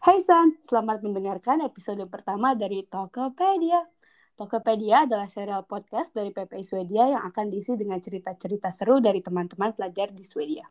Hai 0.00 0.24
San, 0.24 0.56
selamat 0.64 1.04
mendengarkan 1.04 1.60
episode 1.60 2.00
pertama 2.08 2.56
dari 2.56 2.88
Tokopedia. 2.88 3.84
Tokopedia 4.32 5.04
adalah 5.04 5.28
serial 5.28 5.68
podcast 5.68 6.16
dari 6.16 6.32
PPI 6.32 6.64
Swedia 6.64 7.04
yang 7.12 7.20
akan 7.28 7.52
diisi 7.52 7.76
dengan 7.76 8.00
cerita-cerita 8.00 8.72
seru 8.72 9.04
dari 9.04 9.20
teman-teman 9.20 9.76
pelajar 9.76 10.08
di 10.08 10.24
Swedia. 10.24 10.64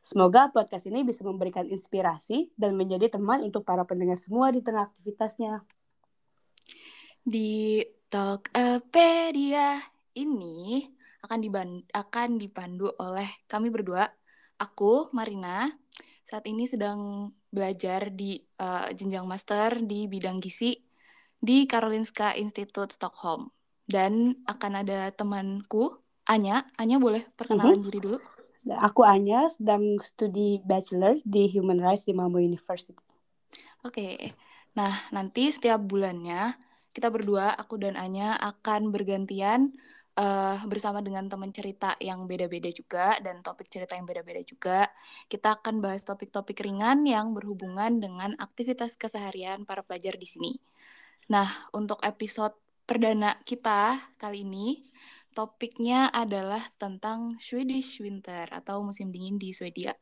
Semoga 0.00 0.48
podcast 0.48 0.88
ini 0.88 1.04
bisa 1.04 1.20
memberikan 1.20 1.68
inspirasi 1.68 2.48
dan 2.56 2.72
menjadi 2.72 3.12
teman 3.12 3.44
untuk 3.44 3.60
para 3.60 3.84
pendengar 3.84 4.16
semua 4.16 4.48
di 4.48 4.64
tengah 4.64 4.88
aktivitasnya. 4.88 5.60
Di 7.28 7.84
Tokopedia 8.08 9.84
ini 10.16 10.80
akan, 11.28 11.44
akan 11.92 12.28
dipandu 12.40 12.88
oleh 12.96 13.28
kami 13.44 13.68
berdua, 13.68 14.08
aku, 14.56 15.12
Marina, 15.12 15.68
saat 16.24 16.48
ini 16.48 16.64
sedang 16.64 17.28
belajar 17.52 18.08
di 18.08 18.40
uh, 18.58 18.88
jenjang 18.96 19.28
master 19.28 19.84
di 19.84 20.08
bidang 20.08 20.40
gizi 20.40 20.72
di 21.36 21.68
Karolinska 21.68 22.32
Institute 22.34 22.90
Stockholm. 22.90 23.52
Dan 23.84 24.40
akan 24.48 24.72
ada 24.80 25.12
temanku, 25.12 26.00
Anya. 26.24 26.64
Anya 26.80 26.96
boleh 26.96 27.28
perkenalan 27.36 27.76
uh 27.76 27.78
-huh. 27.78 27.86
diri 27.92 27.98
dulu? 28.00 28.18
Aku 28.80 29.04
Anya, 29.04 29.50
sedang 29.52 29.98
studi 30.00 30.62
bachelor 30.64 31.18
di 31.26 31.50
Human 31.52 31.82
Rights 31.82 32.08
di 32.08 32.14
Malmo 32.16 32.38
University. 32.38 32.94
Oke, 33.82 33.90
okay. 33.90 34.16
nah 34.78 34.94
nanti 35.10 35.50
setiap 35.50 35.82
bulannya 35.82 36.54
kita 36.94 37.10
berdua, 37.10 37.56
aku 37.58 37.80
dan 37.80 37.98
Anya 37.98 38.38
akan 38.38 38.94
bergantian 38.94 39.74
uh, 40.16 40.58
bersama 40.68 41.00
dengan 41.00 41.28
teman 41.28 41.52
cerita 41.52 41.96
yang 42.00 42.24
beda-beda 42.28 42.68
juga 42.72 43.16
dan 43.20 43.40
topik 43.40 43.68
cerita 43.68 43.96
yang 43.96 44.04
beda-beda 44.04 44.42
juga. 44.44 44.88
Kita 45.28 45.60
akan 45.60 45.80
bahas 45.80 46.04
topik-topik 46.04 46.60
ringan 46.60 47.04
yang 47.08 47.32
berhubungan 47.32 48.00
dengan 48.00 48.36
aktivitas 48.36 48.96
keseharian 49.00 49.64
para 49.64 49.80
pelajar 49.84 50.16
di 50.16 50.28
sini. 50.28 50.52
Nah, 51.30 51.48
untuk 51.72 52.02
episode 52.02 52.56
perdana 52.84 53.38
kita 53.46 54.12
kali 54.18 54.44
ini, 54.44 54.90
topiknya 55.32 56.12
adalah 56.12 56.60
tentang 56.76 57.40
Swedish 57.40 58.02
Winter 58.02 58.48
atau 58.52 58.84
musim 58.84 59.08
dingin 59.08 59.40
di 59.40 59.54
Swedia. 59.54 59.96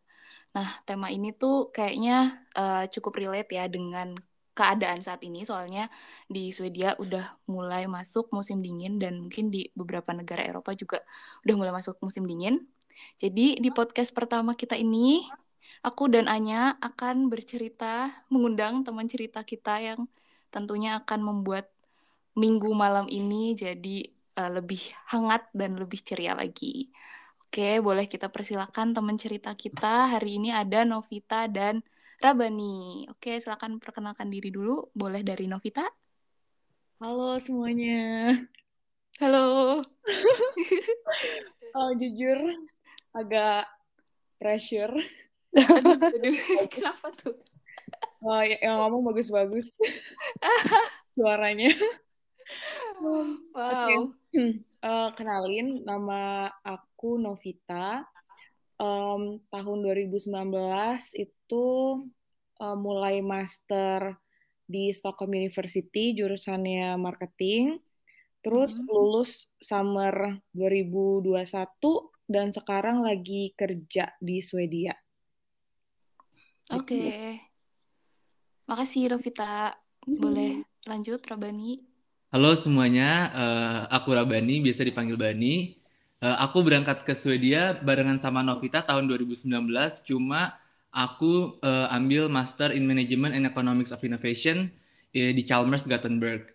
Nah, 0.50 0.82
tema 0.82 1.14
ini 1.14 1.30
tuh 1.30 1.70
kayaknya 1.70 2.42
uh, 2.58 2.84
cukup 2.90 3.22
relate 3.22 3.54
ya 3.54 3.70
dengan 3.70 4.18
keadaan 4.60 5.00
saat 5.00 5.24
ini 5.24 5.48
soalnya 5.48 5.88
di 6.28 6.52
Swedia 6.52 6.92
udah 7.00 7.48
mulai 7.48 7.88
masuk 7.88 8.28
musim 8.36 8.60
dingin 8.60 9.00
dan 9.00 9.16
mungkin 9.16 9.48
di 9.48 9.72
beberapa 9.72 10.12
negara 10.12 10.44
Eropa 10.44 10.76
juga 10.76 11.00
udah 11.48 11.54
mulai 11.56 11.72
masuk 11.72 11.96
musim 12.04 12.28
dingin. 12.28 12.68
Jadi 13.16 13.56
di 13.56 13.70
podcast 13.72 14.12
pertama 14.12 14.52
kita 14.52 14.76
ini 14.76 15.24
aku 15.80 16.12
dan 16.12 16.28
Anya 16.28 16.76
akan 16.84 17.32
bercerita 17.32 18.12
mengundang 18.28 18.84
teman 18.84 19.08
cerita 19.08 19.40
kita 19.40 19.80
yang 19.80 20.04
tentunya 20.52 21.00
akan 21.00 21.24
membuat 21.24 21.72
minggu 22.36 22.68
malam 22.76 23.08
ini 23.08 23.56
jadi 23.56 24.12
uh, 24.36 24.50
lebih 24.60 24.92
hangat 25.08 25.48
dan 25.56 25.80
lebih 25.80 26.04
ceria 26.04 26.36
lagi. 26.36 26.92
Oke, 27.48 27.80
boleh 27.80 28.06
kita 28.06 28.28
persilakan 28.28 28.92
teman 28.92 29.16
cerita 29.16 29.56
kita. 29.56 30.12
Hari 30.12 30.38
ini 30.38 30.54
ada 30.54 30.86
Novita 30.86 31.48
dan 31.48 31.80
Rabani. 32.20 33.08
Oke, 33.08 33.40
silakan 33.40 33.80
perkenalkan 33.80 34.28
diri 34.28 34.52
dulu. 34.52 34.92
Boleh 34.92 35.24
dari 35.24 35.48
Novita? 35.48 35.88
Halo 37.00 37.40
semuanya. 37.40 38.36
Halo. 39.16 39.80
oh, 41.80 41.90
jujur 41.96 42.36
agak 43.16 43.64
pressure. 44.36 44.92
Aduh, 45.56 45.96
aduh. 45.96 46.36
kenapa 46.76 47.08
tuh? 47.16 47.40
Oh, 48.20 48.44
yang 48.44 48.84
ngomong 48.84 49.16
bagus-bagus. 49.16 49.80
Suaranya. 51.16 51.72
Wow. 53.00 53.40
Okay. 53.56 53.96
Uh, 54.80 55.12
kenalin, 55.12 55.84
nama 55.84 56.48
aku 56.64 57.20
Novita 57.20 58.00
um, 58.80 59.36
tahun 59.52 59.78
2019 59.84 60.32
itu 61.20 61.39
uh, 61.56 62.76
mulai 62.78 63.24
master 63.24 64.14
di 64.70 64.94
Stockholm 64.94 65.34
University 65.34 66.14
jurusannya 66.14 66.94
marketing. 66.94 67.82
Terus 68.40 68.78
mm 68.78 68.86
-hmm. 68.86 68.92
lulus 68.94 69.50
summer 69.60 70.38
2021 70.56 71.42
dan 72.30 72.54
sekarang 72.54 73.02
lagi 73.02 73.52
kerja 73.58 74.14
di 74.22 74.38
Swedia. 74.38 74.94
Oke. 76.70 76.94
Okay. 76.94 77.26
Makasih 78.70 79.18
Rovita. 79.18 79.74
Boleh 80.06 80.62
lanjut 80.86 81.20
Rabani. 81.26 81.82
Halo 82.30 82.54
semuanya, 82.54 83.26
uh, 83.34 83.80
aku 83.90 84.14
Rabani, 84.14 84.62
biasa 84.62 84.86
dipanggil 84.86 85.18
Bani. 85.18 85.74
Uh, 86.22 86.38
aku 86.38 86.62
berangkat 86.62 87.02
ke 87.02 87.10
Swedia 87.18 87.74
barengan 87.82 88.22
sama 88.22 88.46
Novita 88.46 88.86
tahun 88.86 89.10
2019, 89.10 89.50
cuma 90.06 90.59
aku 90.90 91.62
uh, 91.62 91.88
ambil 91.94 92.26
Master 92.26 92.74
in 92.74 92.86
Management 92.86 93.34
and 93.38 93.46
Economics 93.46 93.94
of 93.94 94.02
Innovation 94.02 94.70
uh, 95.14 95.32
di 95.32 95.42
Chalmers 95.46 95.86
Gothenburg. 95.86 96.50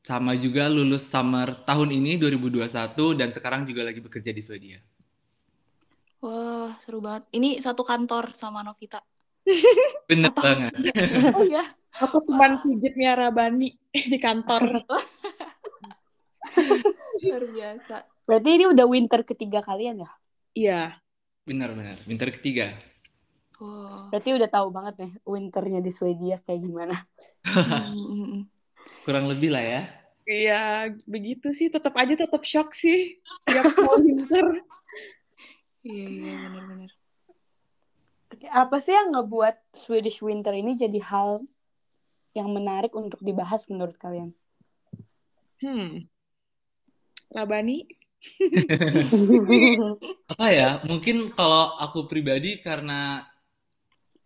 Sama 0.00 0.32
juga 0.34 0.66
lulus 0.66 1.06
summer 1.06 1.60
tahun 1.64 1.92
ini 1.92 2.16
2021 2.16 2.66
dan 3.20 3.28
sekarang 3.30 3.68
juga 3.68 3.84
lagi 3.84 4.00
bekerja 4.00 4.32
di 4.32 4.42
Swedia. 4.42 4.80
Wah, 6.20 6.76
seru 6.80 7.00
banget. 7.00 7.28
Ini 7.32 7.60
satu 7.60 7.84
kantor 7.84 8.32
sama 8.36 8.60
Novita. 8.60 9.00
Bener 10.08 10.32
Apa? 10.32 10.40
banget. 10.40 10.72
oh 11.36 11.44
iya. 11.44 11.64
Aku 12.00 12.22
teman 12.22 12.60
pijitnya 12.62 13.18
Rabani 13.18 13.76
di 13.92 14.18
kantor. 14.20 14.80
Luar 17.24 17.44
biasa. 17.50 17.96
Berarti 18.24 18.48
ini 18.56 18.64
udah 18.70 18.86
winter 18.86 19.20
ketiga 19.26 19.60
kalian 19.60 20.06
ya? 20.06 20.10
Iya. 20.54 20.80
Benar-benar, 21.44 21.98
winter 22.06 22.30
ketiga. 22.30 22.78
Oh. 23.60 24.08
Berarti 24.08 24.32
udah 24.32 24.48
tahu 24.48 24.72
banget 24.72 24.94
nih 25.04 25.12
winternya 25.28 25.80
di 25.84 25.92
Swedia 25.92 26.40
kayak 26.48 26.64
gimana. 26.64 26.96
Kurang 29.04 29.28
lebih 29.28 29.52
lah 29.52 29.60
ya. 29.60 29.82
Iya, 30.24 30.62
begitu 31.04 31.52
sih. 31.52 31.68
Tetap 31.68 31.92
aja 32.00 32.16
tetap 32.16 32.40
shock 32.40 32.72
sih. 32.72 33.20
Tiap 33.44 33.76
mau 33.76 34.00
winter. 34.00 34.64
Iya, 35.84 36.06
iya 36.08 36.36
benar-benar. 36.48 36.90
Apa 38.48 38.80
sih 38.80 38.96
yang 38.96 39.12
ngebuat 39.12 39.76
Swedish 39.76 40.24
winter 40.24 40.56
ini 40.56 40.72
jadi 40.72 40.96
hal 41.04 41.44
yang 42.32 42.48
menarik 42.54 42.96
untuk 42.96 43.20
dibahas 43.20 43.68
menurut 43.68 44.00
kalian? 44.00 44.32
Hmm. 45.60 46.08
Rabani? 47.28 47.84
apa 50.28 50.46
ya 50.52 50.84
mungkin 50.84 51.32
kalau 51.32 51.72
aku 51.80 52.04
pribadi 52.04 52.60
karena 52.60 53.24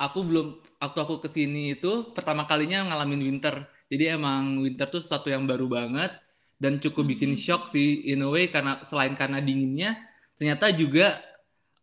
aku 0.00 0.18
belum 0.26 0.46
waktu 0.82 0.98
aku 1.00 1.14
ke 1.24 1.28
sini 1.30 1.78
itu 1.78 2.12
pertama 2.12 2.44
kalinya 2.44 2.84
ngalamin 2.90 3.22
winter 3.30 3.66
jadi 3.88 4.18
emang 4.18 4.64
winter 4.64 4.90
tuh 4.90 5.00
sesuatu 5.00 5.30
yang 5.30 5.46
baru 5.46 5.70
banget 5.70 6.12
dan 6.58 6.80
cukup 6.80 7.14
bikin 7.14 7.34
hmm. 7.34 7.40
shock 7.40 7.68
sih 7.70 8.08
in 8.08 8.24
a 8.24 8.28
way 8.28 8.48
karena 8.48 8.80
selain 8.88 9.14
karena 9.14 9.38
dinginnya 9.38 10.00
ternyata 10.34 10.70
juga 10.74 11.20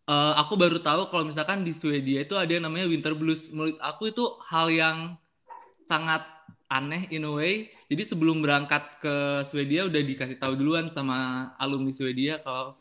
uh, 0.08 0.34
aku 0.40 0.60
baru 0.60 0.80
tahu 0.84 1.08
kalau 1.08 1.24
misalkan 1.28 1.64
di 1.64 1.72
Swedia 1.72 2.24
itu 2.26 2.36
ada 2.36 2.52
yang 2.52 2.68
namanya 2.68 2.90
winter 2.90 3.16
blues 3.16 3.48
menurut 3.52 3.78
aku 3.80 4.12
itu 4.12 4.26
hal 4.50 4.68
yang 4.68 4.98
sangat 5.88 6.24
aneh 6.72 7.12
in 7.12 7.28
a 7.28 7.32
way. 7.32 7.68
Jadi 7.92 8.08
sebelum 8.08 8.40
berangkat 8.40 9.04
ke 9.04 9.16
Swedia 9.52 9.84
udah 9.84 10.00
dikasih 10.00 10.40
tahu 10.40 10.56
duluan 10.56 10.88
sama 10.88 11.52
alumni 11.60 11.92
Swedia 11.92 12.40
kalau 12.40 12.80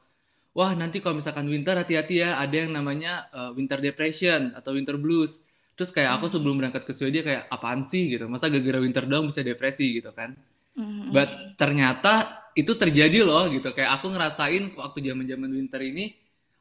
wah 0.56 0.72
nanti 0.74 0.98
kalau 0.98 1.18
misalkan 1.18 1.46
winter 1.46 1.76
hati-hati 1.78 2.22
ya 2.22 2.38
ada 2.38 2.54
yang 2.54 2.74
namanya 2.74 3.28
uh, 3.30 3.50
winter 3.54 3.78
depression 3.78 4.54
atau 4.54 4.74
winter 4.74 4.96
blues. 4.98 5.46
Terus 5.74 5.90
kayak 5.96 6.20
aku 6.20 6.28
hmm. 6.28 6.34
sebelum 6.36 6.54
berangkat 6.60 6.82
ke 6.84 6.92
Swedia 6.92 7.22
kayak 7.24 7.44
apaan 7.48 7.88
sih 7.88 8.12
gitu. 8.12 8.28
Masa 8.28 8.52
gara-gara 8.52 8.78
winter 8.82 9.04
doang 9.08 9.32
bisa 9.32 9.40
depresi 9.40 9.96
gitu 9.96 10.12
kan. 10.12 10.36
Mm-hmm. 10.76 11.08
But 11.10 11.30
ternyata 11.56 12.44
itu 12.52 12.76
terjadi 12.76 13.24
loh 13.24 13.48
gitu. 13.48 13.72
Kayak 13.72 13.96
aku 13.96 14.12
ngerasain 14.12 14.76
waktu 14.76 14.98
zaman-zaman 15.00 15.50
winter 15.50 15.80
ini 15.80 16.12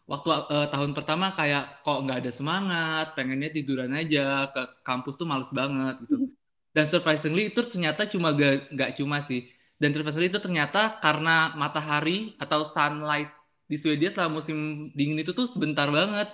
waktu 0.08 0.28
uh, 0.32 0.68
tahun 0.72 0.96
pertama 0.96 1.36
kayak 1.36 1.84
kok 1.84 2.00
nggak 2.00 2.18
ada 2.24 2.32
semangat, 2.32 3.06
pengennya 3.14 3.52
tiduran 3.52 3.92
aja, 3.92 4.50
ke 4.50 4.82
kampus 4.88 5.20
tuh 5.20 5.28
males 5.28 5.52
banget 5.52 6.00
gitu 6.08 6.32
dan 6.74 6.86
surprisingly 6.86 7.50
itu 7.50 7.62
ternyata 7.66 8.06
cuma 8.06 8.34
nggak 8.34 8.96
cuma 8.98 9.22
sih 9.26 9.50
dan 9.82 9.92
surprisingly 9.96 10.30
itu 10.30 10.40
ternyata 10.40 11.02
karena 11.02 11.56
matahari 11.58 12.38
atau 12.38 12.62
sunlight 12.62 13.32
di 13.70 13.78
Swedia 13.78 14.10
selama 14.10 14.42
musim 14.42 14.90
dingin 14.98 15.22
itu 15.22 15.30
tuh 15.30 15.46
sebentar 15.46 15.86
banget 15.94 16.26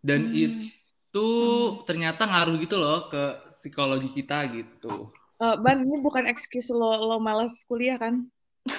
dan 0.00 0.32
hmm. 0.32 0.44
itu 0.48 1.28
hmm. 1.28 1.84
ternyata 1.84 2.24
ngaruh 2.24 2.56
gitu 2.56 2.80
loh 2.80 3.12
ke 3.12 3.52
psikologi 3.52 4.08
kita 4.08 4.48
gitu. 4.48 5.12
Uh, 5.36 5.52
Ban 5.60 5.84
ini 5.84 6.00
bukan 6.00 6.24
excuse 6.24 6.72
lo 6.72 6.96
lo 6.96 7.20
malas 7.20 7.60
kuliah 7.68 8.00
kan? 8.00 8.24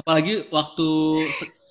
Apalagi 0.00 0.48
waktu 0.48 0.88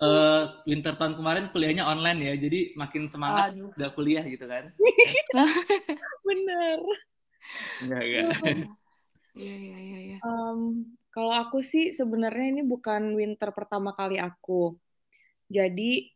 eh, 0.03 0.44
winter 0.68 0.94
tahun 1.00 1.15
kemarin 1.15 1.50
kuliahnya 1.50 1.88
online 1.88 2.19
ya, 2.30 2.33
jadi 2.36 2.59
makin 2.75 3.07
semangat 3.07 3.56
Aduh. 3.56 3.71
udah 3.74 3.89
kuliah 3.95 4.21
gitu 4.27 4.45
kan. 4.45 4.69
Bener. 6.27 6.80
Enggak, 7.81 8.01
enggak. 8.06 8.30
Iya 9.39 9.56
iya 9.56 9.77
iya 9.80 10.00
iya. 10.03 10.18
Kalau 11.19 11.36
aku 11.36 11.60
sih 11.60 11.92
sebenarnya 11.92 12.48
ini 12.56 12.63
bukan 12.63 13.12
winter 13.19 13.51
pertama 13.51 13.92
kali 13.92 14.24
aku. 14.24 14.80
Jadi 15.51 16.07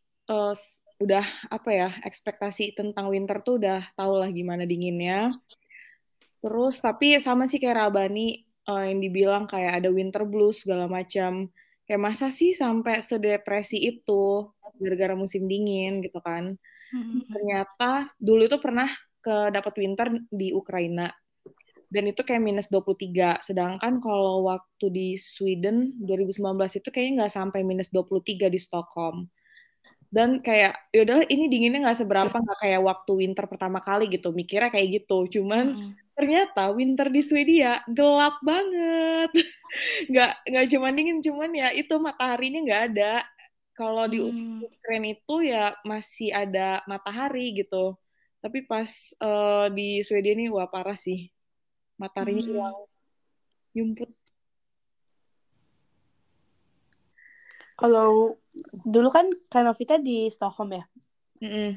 s- 0.56 0.80
udah 0.96 1.26
apa 1.52 1.70
ya 1.76 1.88
ekspektasi 2.08 2.72
tentang 2.72 3.12
winter 3.12 3.44
tuh 3.44 3.60
udah 3.60 3.84
tau 4.00 4.16
lah 4.16 4.32
gimana 4.32 4.64
dinginnya. 4.64 5.36
Terus 6.40 6.80
tapi 6.80 7.20
sama 7.20 7.44
sih 7.50 7.60
kayak 7.60 7.84
Rabani 7.84 8.40
eh, 8.44 8.84
yang 8.88 8.98
dibilang 9.04 9.44
kayak 9.44 9.84
ada 9.84 9.92
winter 9.92 10.24
blues 10.24 10.64
segala 10.64 10.88
macam. 10.88 11.52
Kayak 11.84 12.00
masa 12.00 12.32
sih 12.32 12.56
sampai 12.56 13.04
sedepresi 13.04 13.76
itu 13.76 14.48
gara-gara 14.80 15.12
musim 15.12 15.44
dingin 15.44 16.00
gitu 16.00 16.24
kan. 16.24 16.56
Mm-mm. 16.96 17.28
Ternyata 17.28 18.08
dulu 18.16 18.48
itu 18.48 18.56
pernah 18.56 18.88
ke 19.20 19.52
dapat 19.52 19.74
winter 19.80 20.08
di 20.32 20.56
Ukraina 20.56 21.12
dan 21.94 22.04
itu 22.10 22.20
kayak 22.28 22.42
minus 22.48 22.66
23. 22.72 23.28
Sedangkan 23.46 23.92
kalau 24.04 24.34
waktu 24.50 24.86
di 24.96 25.08
Sweden 25.20 25.76
2019 26.08 26.72
itu 26.80 26.88
kayaknya 26.92 27.12
nggak 27.26 27.34
sampai 27.38 27.60
minus 27.70 27.88
23 27.94 28.46
di 28.54 28.58
Stockholm. 28.66 29.16
Dan 30.14 30.38
kayak 30.46 30.72
yaudah 30.94 31.26
ini 31.26 31.44
dinginnya 31.52 31.78
nggak 31.90 31.98
seberapa 32.06 32.34
nggak 32.38 32.58
kayak 32.62 32.80
waktu 32.86 33.10
winter 33.20 33.44
pertama 33.50 33.78
kali 33.82 34.06
gitu. 34.14 34.30
Mikirnya 34.30 34.70
kayak 34.74 34.88
gitu. 35.02 35.14
Cuman 35.34 35.64
Mm-mm. 35.64 35.96
ternyata 36.16 36.70
winter 36.78 37.08
di 37.10 37.20
Swedia 37.26 37.82
gelap 37.90 38.38
banget. 38.46 39.30
Nggak 40.10 40.30
nggak 40.50 40.66
cuma 40.72 40.88
dingin, 40.96 41.18
cuman 41.26 41.50
ya 41.60 41.68
itu 41.74 41.94
mataharinya 42.06 42.58
nggak 42.66 42.82
ada. 42.94 43.06
Kalau 43.76 44.04
di 44.12 44.18
Hmm. 44.18 44.64
Ukraine 44.66 45.06
itu 45.18 45.32
ya 45.50 45.74
masih 45.90 46.28
ada 46.34 46.60
matahari 46.90 47.40
gitu. 47.58 47.76
Tapi 48.42 48.58
pas 48.70 48.90
eh, 49.24 49.66
di 49.76 49.82
Swedia 50.06 50.32
ini 50.36 50.46
wah 50.54 50.68
parah 50.70 50.96
sih. 50.98 51.18
Mataharinya 51.94 52.42
Hmm. 52.42 52.50
hilang, 52.50 52.76
yumput. 53.74 54.10
Kalau 57.74 58.38
dulu 58.86 59.08
kan 59.10 59.26
Kanovita 59.50 59.98
di 59.98 60.30
Stockholm 60.30 60.78
ya. 60.78 60.84
Mm-mm. 61.42 61.74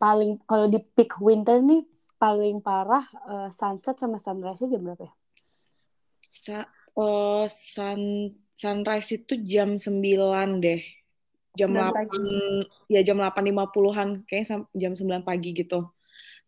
Paling 0.00 0.40
kalau 0.48 0.66
di 0.72 0.80
peak 0.80 1.20
winter 1.20 1.60
nih 1.60 1.84
paling 2.16 2.64
parah 2.64 3.04
eh, 3.28 3.48
sunset 3.52 3.94
sama 4.00 4.16
sunrise-nya 4.16 4.72
jam 4.72 4.82
berapa 4.82 5.04
ya? 5.04 5.14
Sa- 6.24 6.70
eh, 6.96 7.46
sun, 7.48 8.00
sunrise 8.56 9.20
itu 9.20 9.36
jam 9.44 9.76
9 9.76 10.64
deh. 10.64 10.80
Jam 11.54 11.74
9 11.74 11.92
8, 11.92 12.08
pagi. 12.08 12.38
ya 12.88 13.00
jam 13.04 13.18
8.50-an, 13.20 14.08
kayaknya 14.24 14.64
jam 14.78 14.92
9 14.96 15.22
pagi 15.26 15.50
gitu. 15.52 15.90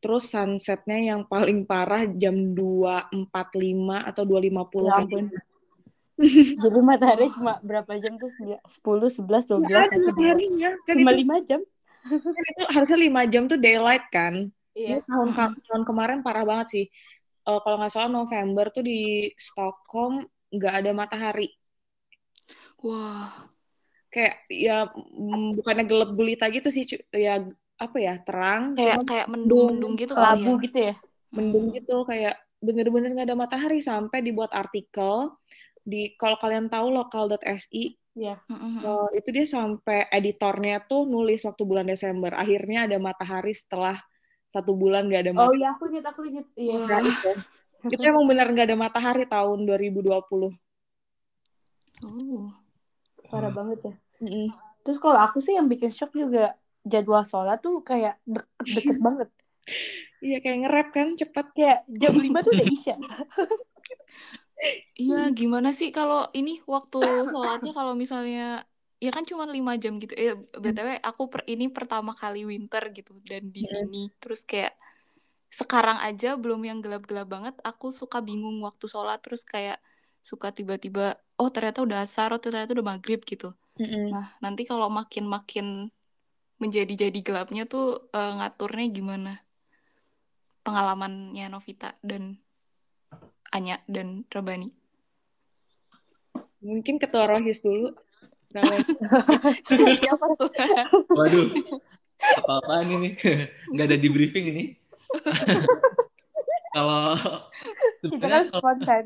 Terus 0.00 0.32
sunsetnya 0.32 0.99
yang 1.12 1.29
paling 1.29 1.69
parah 1.69 2.08
jam 2.08 2.32
2.45 2.56 4.08
atau 4.08 4.23
2.50. 4.25 4.88
Ya 4.88 4.97
ampun. 4.97 5.25
Jadi 6.64 6.81
matahari 6.85 7.29
cuma 7.37 7.61
berapa 7.61 7.93
jam 8.00 8.17
tuh? 8.17 8.32
Dia- 8.41 8.64
10, 8.64 9.12
11, 9.12 9.44
12, 9.44 9.69
Nggak 9.69 9.81
ada 9.85 9.97
1, 9.97 10.00
2. 10.00 10.08
mataharinya. 10.08 10.70
Kan 10.88 10.94
Cuma 11.00 11.12
itu, 11.12 11.20
5 11.25 11.37
jam. 11.44 11.61
kan 12.00 12.44
itu 12.56 12.62
harusnya 12.73 12.99
5 12.99 13.23
jam 13.29 13.43
tuh 13.44 13.58
daylight 13.61 14.06
kan. 14.08 14.35
Iya. 14.73 14.88
Ini 14.88 15.00
tahun, 15.05 15.29
ka- 15.37 15.56
tahun 15.69 15.85
kemarin 15.85 16.19
parah 16.25 16.44
banget 16.49 16.67
sih. 16.73 16.87
Eh, 17.44 17.61
kalau 17.61 17.76
nggak 17.76 17.93
salah 17.93 18.08
November 18.08 18.73
tuh 18.73 18.85
di 18.85 19.29
Stockholm 19.37 20.25
nggak 20.49 20.75
ada 20.81 20.91
matahari. 20.96 21.49
Wah. 22.81 23.53
Kayak 24.11 24.35
ya 24.50 24.91
bukannya 25.55 25.85
gelap 25.87 26.11
gulita 26.19 26.50
gitu 26.50 26.73
sih, 26.75 26.82
ya 27.14 27.46
apa 27.81 27.97
ya 27.97 28.15
terang, 28.21 28.77
Kayak 28.77 29.00
cuman 29.00 29.06
kayak 29.09 29.27
mendung-mendung 29.32 29.93
gitu 29.97 30.12
kali 30.12 30.21
ya. 30.21 30.29
Labu 30.37 30.53
gitu 30.61 30.79
ya. 30.79 30.94
mendung 31.32 31.65
Hmm. 31.71 31.75
gitu 31.81 31.97
kayak 32.05 32.35
bener-bener 32.61 33.09
nggak 33.17 33.29
ada 33.32 33.38
matahari 33.38 33.81
sampai 33.81 34.21
dibuat 34.21 34.53
artikel 34.53 35.32
di 35.81 36.12
kalau 36.21 36.37
kalian 36.37 36.69
tahu 36.69 36.93
lokal.si 36.93 37.97
Iya. 38.11 38.37
Mm-mm. 38.50 38.82
eh, 38.82 39.09
itu 39.23 39.29
dia 39.31 39.47
sampai 39.47 40.11
editornya 40.11 40.82
tuh 40.85 41.06
nulis 41.06 41.41
waktu 41.47 41.62
bulan 41.62 41.87
Desember 41.88 42.35
akhirnya 42.35 42.85
ada 42.85 42.99
matahari 43.00 43.55
setelah 43.55 43.97
satu 44.50 44.75
bulan 44.75 45.06
nggak 45.06 45.23
ada 45.25 45.32
Oh 45.32 45.49
matahari. 45.49 45.59
iya 45.62 45.69
aku 45.73 45.82
ingat 45.88 46.05
aku 46.11 46.21
ingat. 46.27 46.47
Iya. 46.59 46.75
Nah, 46.85 47.00
itu. 47.00 47.31
itu 47.97 48.03
emang 48.05 48.27
bener 48.29 48.50
nggak 48.50 48.67
ada 48.67 48.77
matahari 48.77 49.25
tahun 49.25 49.65
2020. 49.65 50.53
Oh. 52.03 52.50
Parah 53.31 53.53
banget 53.55 53.79
ya. 53.88 53.94
Mm-mm. 54.21 54.50
Terus 54.82 54.99
kalau 54.99 55.23
aku 55.23 55.38
sih 55.38 55.55
yang 55.55 55.71
bikin 55.71 55.94
shock 55.94 56.11
juga 56.12 56.59
jadwal 56.87 57.25
sholat 57.29 57.59
tuh 57.61 57.82
kayak 57.85 58.19
deket-deket 58.25 58.99
banget. 59.06 59.29
Iya 60.21 60.37
kayak 60.44 60.56
nge-rap 60.65 60.88
kan 60.93 61.09
cepet. 61.17 61.47
Kayak 61.56 61.79
jam 61.88 62.15
5 62.17 62.38
tuh 62.44 62.53
udah 62.56 62.67
isya. 62.69 62.94
Iya, 65.00 65.32
gimana 65.32 65.73
sih 65.73 65.88
kalau 65.88 66.29
ini 66.37 66.61
waktu 66.69 67.00
sholatnya 67.32 67.73
kalau 67.73 67.97
misalnya 67.97 68.61
ya 69.00 69.09
kan 69.09 69.25
cuma 69.25 69.49
lima 69.49 69.81
jam 69.81 69.97
gitu. 69.97 70.12
Eh, 70.12 70.37
BTW 70.37 71.00
aku 71.00 71.32
per, 71.32 71.49
ini 71.49 71.73
pertama 71.73 72.12
kali 72.12 72.44
winter 72.44 72.93
gitu 72.93 73.17
dan 73.25 73.49
di 73.49 73.65
Mm. 73.65 73.71
sini 73.73 74.03
terus 74.21 74.44
kayak 74.44 74.77
sekarang 75.50 75.99
aja 76.05 76.37
belum 76.37 76.61
yang 76.62 76.79
gelap-gelap 76.85 77.27
banget, 77.27 77.55
aku 77.65 77.91
suka 77.91 78.21
bingung 78.23 78.61
waktu 78.62 78.87
sholat 78.87 79.19
terus 79.25 79.43
kayak 79.43 79.81
suka 80.21 80.53
tiba-tiba 80.53 81.17
oh 81.41 81.49
ternyata 81.49 81.81
udah 81.81 82.05
asar, 82.05 82.31
oh 82.31 82.38
ternyata 82.38 82.77
udah 82.77 82.87
maghrib 82.87 83.25
gitu. 83.25 83.56
Mm-mm. 83.81 84.12
Nah, 84.12 84.29
nanti 84.44 84.69
kalau 84.69 84.93
makin-makin 84.93 85.88
menjadi-jadi 86.61 87.19
gelapnya 87.25 87.65
tuh 87.65 88.12
eh, 88.12 88.33
ngaturnya 88.39 88.87
gimana? 88.93 89.33
Pengalamannya 90.61 91.49
Novita 91.49 91.97
dan 92.05 92.37
Anya 93.51 93.81
dan 93.89 94.29
Rabani. 94.29 94.69
Mungkin 96.61 97.01
ketua 97.01 97.25
rohis 97.27 97.65
dulu. 97.65 97.97
Namanya. 98.53 98.85
Siapa 100.05 100.27
tuh? 100.37 100.53
Waduh. 101.17 101.49
Apa-apaan 102.21 102.87
ini? 102.93 103.17
Nggak 103.73 103.87
ada 103.89 103.97
di 103.97 104.09
briefing 104.13 104.45
ini. 104.53 104.65
Kalau 106.71 107.19
Kita 107.99 108.27
kan 108.31 108.45
sebenarnya 108.47 108.47
kalau 108.47 108.63
spontan. 108.63 109.05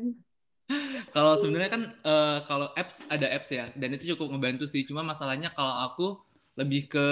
kalau 1.09 1.33
sebenarnya 1.41 1.71
kan 1.73 1.83
eh, 1.97 2.37
kalau 2.45 2.67
apps 2.77 3.01
ada 3.09 3.25
apps 3.25 3.49
ya 3.49 3.65
dan 3.73 3.89
itu 3.97 4.13
cukup 4.13 4.37
ngebantu 4.37 4.69
sih. 4.69 4.85
Cuma 4.85 5.01
masalahnya 5.01 5.49
kalau 5.49 5.73
aku 5.89 6.21
lebih 6.55 6.87
ke 6.87 7.07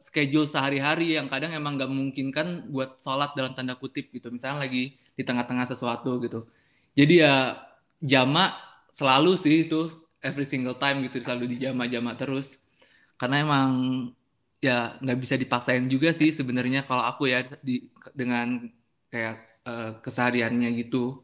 schedule 0.00 0.44
sehari-hari 0.48 1.16
yang 1.16 1.26
kadang 1.32 1.52
emang 1.56 1.76
nggak 1.80 1.90
memungkinkan 1.90 2.46
buat 2.68 3.00
sholat 3.00 3.32
dalam 3.38 3.52
tanda 3.56 3.74
kutip 3.76 4.12
gitu. 4.12 4.28
Misalnya 4.28 4.68
lagi 4.68 4.96
di 5.16 5.22
tengah-tengah 5.24 5.66
sesuatu 5.68 6.20
gitu. 6.24 6.44
Jadi 6.92 7.24
ya 7.24 7.56
jamak 8.02 8.52
selalu 8.92 9.32
sih 9.40 9.68
itu 9.68 9.88
every 10.20 10.44
single 10.44 10.76
time 10.76 11.00
gitu 11.08 11.24
selalu 11.24 11.56
di 11.56 11.56
jamak-jamak 11.64 12.14
terus. 12.20 12.60
Karena 13.16 13.40
emang 13.44 13.70
ya 14.62 14.94
nggak 15.02 15.18
bisa 15.18 15.34
dipaksain 15.40 15.86
juga 15.90 16.14
sih 16.14 16.30
sebenarnya 16.30 16.86
kalau 16.86 17.02
aku 17.02 17.26
ya 17.32 17.42
di 17.64 17.88
dengan 18.14 18.68
kayak 19.08 19.36
eh, 19.66 19.90
kesehariannya 20.04 20.68
gitu. 20.84 21.22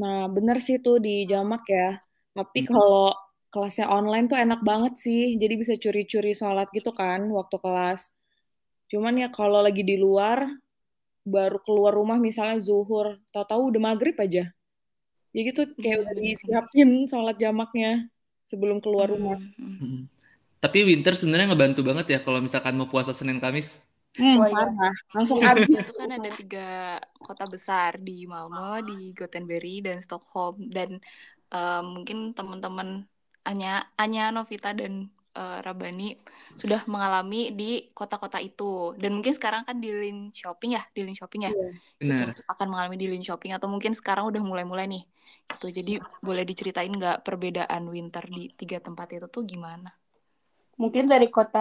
Nah, 0.00 0.26
bener 0.32 0.58
sih 0.58 0.76
tuh 0.82 0.98
di 0.98 1.24
jamak 1.28 1.62
ya. 1.68 2.00
Tapi 2.32 2.64
Mm. 2.64 2.68
kalau 2.68 3.12
kelasnya 3.52 3.86
online 3.98 4.26
tuh 4.30 4.38
enak 4.44 4.60
banget 4.70 4.94
sih. 5.04 5.22
Jadi 5.42 5.54
bisa 5.62 5.74
curi-curi 5.82 6.32
sholat 6.40 6.68
gitu 6.76 6.90
kan 7.00 7.20
waktu 7.38 7.56
kelas. 7.64 8.00
Cuman 8.92 9.14
ya 9.22 9.28
kalau 9.38 9.60
lagi 9.66 9.82
di 9.90 9.96
luar, 10.04 10.38
baru 11.34 11.58
keluar 11.66 11.92
rumah 12.00 12.18
misalnya 12.28 12.58
zuhur, 12.68 13.06
tahu-tahu 13.34 13.62
udah 13.72 13.82
maghrib 13.88 14.16
aja. 14.26 14.42
Ya 15.34 15.40
gitu 15.48 15.60
Iya, 15.78 15.82
kayak 15.82 15.98
udah 16.04 16.16
bener-bener. 16.18 16.28
disiapin 16.28 16.88
sholat 17.12 17.36
jamaknya 17.44 17.88
sebelum 18.50 18.78
keluar 18.84 19.08
rumah. 19.14 19.38
Mm-mm. 19.60 19.80
Mm. 19.80 20.00
Tapi 20.62 20.78
winter 20.88 21.14
sebenarnya 21.18 21.46
ngebantu 21.52 21.80
banget 21.88 22.06
ya 22.14 22.18
kalau 22.26 22.38
misalkan 22.46 22.74
mau 22.78 22.88
puasa 22.92 23.12
Senin 23.18 23.38
Kamis. 23.42 23.68
Hmm, 24.18 24.38
Oh 24.38 24.46
iya. 24.54 24.66
parah. 24.66 24.92
Langsung 25.14 25.40
Iya, 25.40 25.48
habis. 25.48 25.78
itu 25.80 25.92
kan 26.00 26.10
ada 26.16 26.28
tiga 26.38 26.60
kota 27.24 27.44
besar 27.54 27.92
di 28.06 28.12
Malmö, 28.32 28.62
di 28.88 28.92
Gothenburg, 29.18 29.66
dan 29.86 29.96
Stockholm. 30.04 30.54
Dan 30.76 30.90
eh, 31.54 31.80
mungkin 31.94 32.16
teman-teman 32.36 32.88
Anya, 33.48 33.68
Anya, 34.02 34.22
Novita, 34.36 34.70
dan 34.80 34.92
eh, 35.38 35.58
Rabani 35.66 36.04
sudah 36.60 36.80
mengalami 36.92 37.50
di 37.58 37.64
kota-kota 37.98 38.38
itu. 38.48 38.94
Dan 39.00 39.10
mungkin 39.16 39.34
sekarang 39.38 39.62
kan 39.68 39.76
di 39.82 39.88
Lin 40.00 40.18
Shopping 40.40 40.70
ya, 40.78 40.82
di 40.94 41.00
Lin 41.06 41.16
Shopping 41.18 41.42
ya, 41.48 41.52
Iya. 41.52 41.66
gitu. 42.08 42.22
Benar. 42.24 42.36
Akan 42.52 42.66
mengalami 42.70 42.96
di 43.02 43.06
Lin 43.10 43.24
Shopping 43.26 43.52
atau 43.56 43.68
mungkin 43.72 43.92
sekarang 43.98 44.24
udah 44.30 44.42
mulai-mulai 44.50 44.86
nih. 44.94 45.02
Gitu. 45.50 45.66
Jadi 45.78 45.92
boleh 46.26 46.44
diceritain 46.48 46.92
nggak 46.92 47.16
perbedaan 47.26 47.82
winter 47.94 48.24
di 48.36 48.42
tiga 48.58 48.78
tempat 48.86 49.06
itu 49.16 49.26
tuh 49.34 49.42
gimana? 49.44 49.90
Mungkin 50.80 51.04
dari 51.12 51.26
kota 51.36 51.58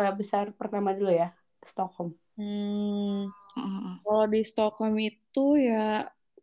eh, 0.00 0.12
besar 0.18 0.44
pertama 0.58 0.88
dulu 0.96 1.10
ya, 1.20 1.28
Stockholm. 1.70 2.10
Hmm, 2.36 3.28
Mm-mm. 3.56 4.00
kalau 4.04 4.24
di 4.32 4.38
Stockholm 4.50 4.94
itu 5.08 5.40
ya 5.68 5.76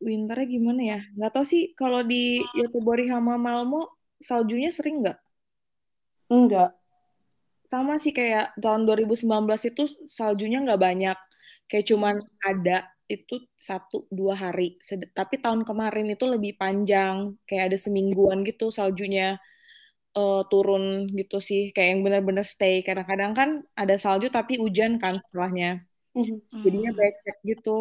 winternya 0.08 0.46
gimana 0.56 0.82
ya? 0.92 0.98
Nggak 1.16 1.32
tahu 1.34 1.46
sih 1.54 1.62
kalau 1.80 2.00
di 2.12 2.16
Göteborg 2.58 3.06
sama 3.14 3.34
Malmo 3.46 3.78
saljunya 4.22 4.70
sering 4.74 4.96
nggak? 5.04 5.18
Enggak. 6.30 6.76
Sama 7.72 7.94
sih 8.04 8.14
kayak 8.16 8.56
tahun 8.64 8.82
2019 8.88 9.62
itu 9.70 9.84
saljunya 10.18 10.58
nggak 10.66 10.82
banyak. 10.88 11.18
Kayak 11.70 11.86
cuman 11.92 12.16
ada 12.50 12.78
itu 13.12 13.36
satu 13.70 14.08
dua 14.12 14.34
hari. 14.44 14.80
Sed- 14.88 15.12
Tapi 15.20 15.36
tahun 15.44 15.62
kemarin 15.68 16.08
itu 16.16 16.26
lebih 16.28 16.56
panjang. 16.62 17.36
Kayak 17.48 17.64
ada 17.74 17.78
semingguan 17.86 18.40
gitu 18.48 18.66
saljunya 18.72 19.36
eh, 20.18 20.42
turun 20.52 20.84
gitu 21.20 21.38
sih. 21.50 21.62
Kayak 21.76 21.90
yang 21.94 22.02
benar-benar 22.08 22.46
stay. 22.48 22.76
Kadang-kadang 22.88 23.32
kan 23.40 23.50
ada 23.82 23.96
salju 24.04 24.28
tapi 24.38 24.54
hujan 24.64 24.92
kan 25.04 25.16
setelahnya. 25.24 25.68
Mhm. 26.18 26.38
Jadinya 26.66 26.92
Hmm. 26.94 27.00
becek 27.00 27.38
gitu. 27.52 27.72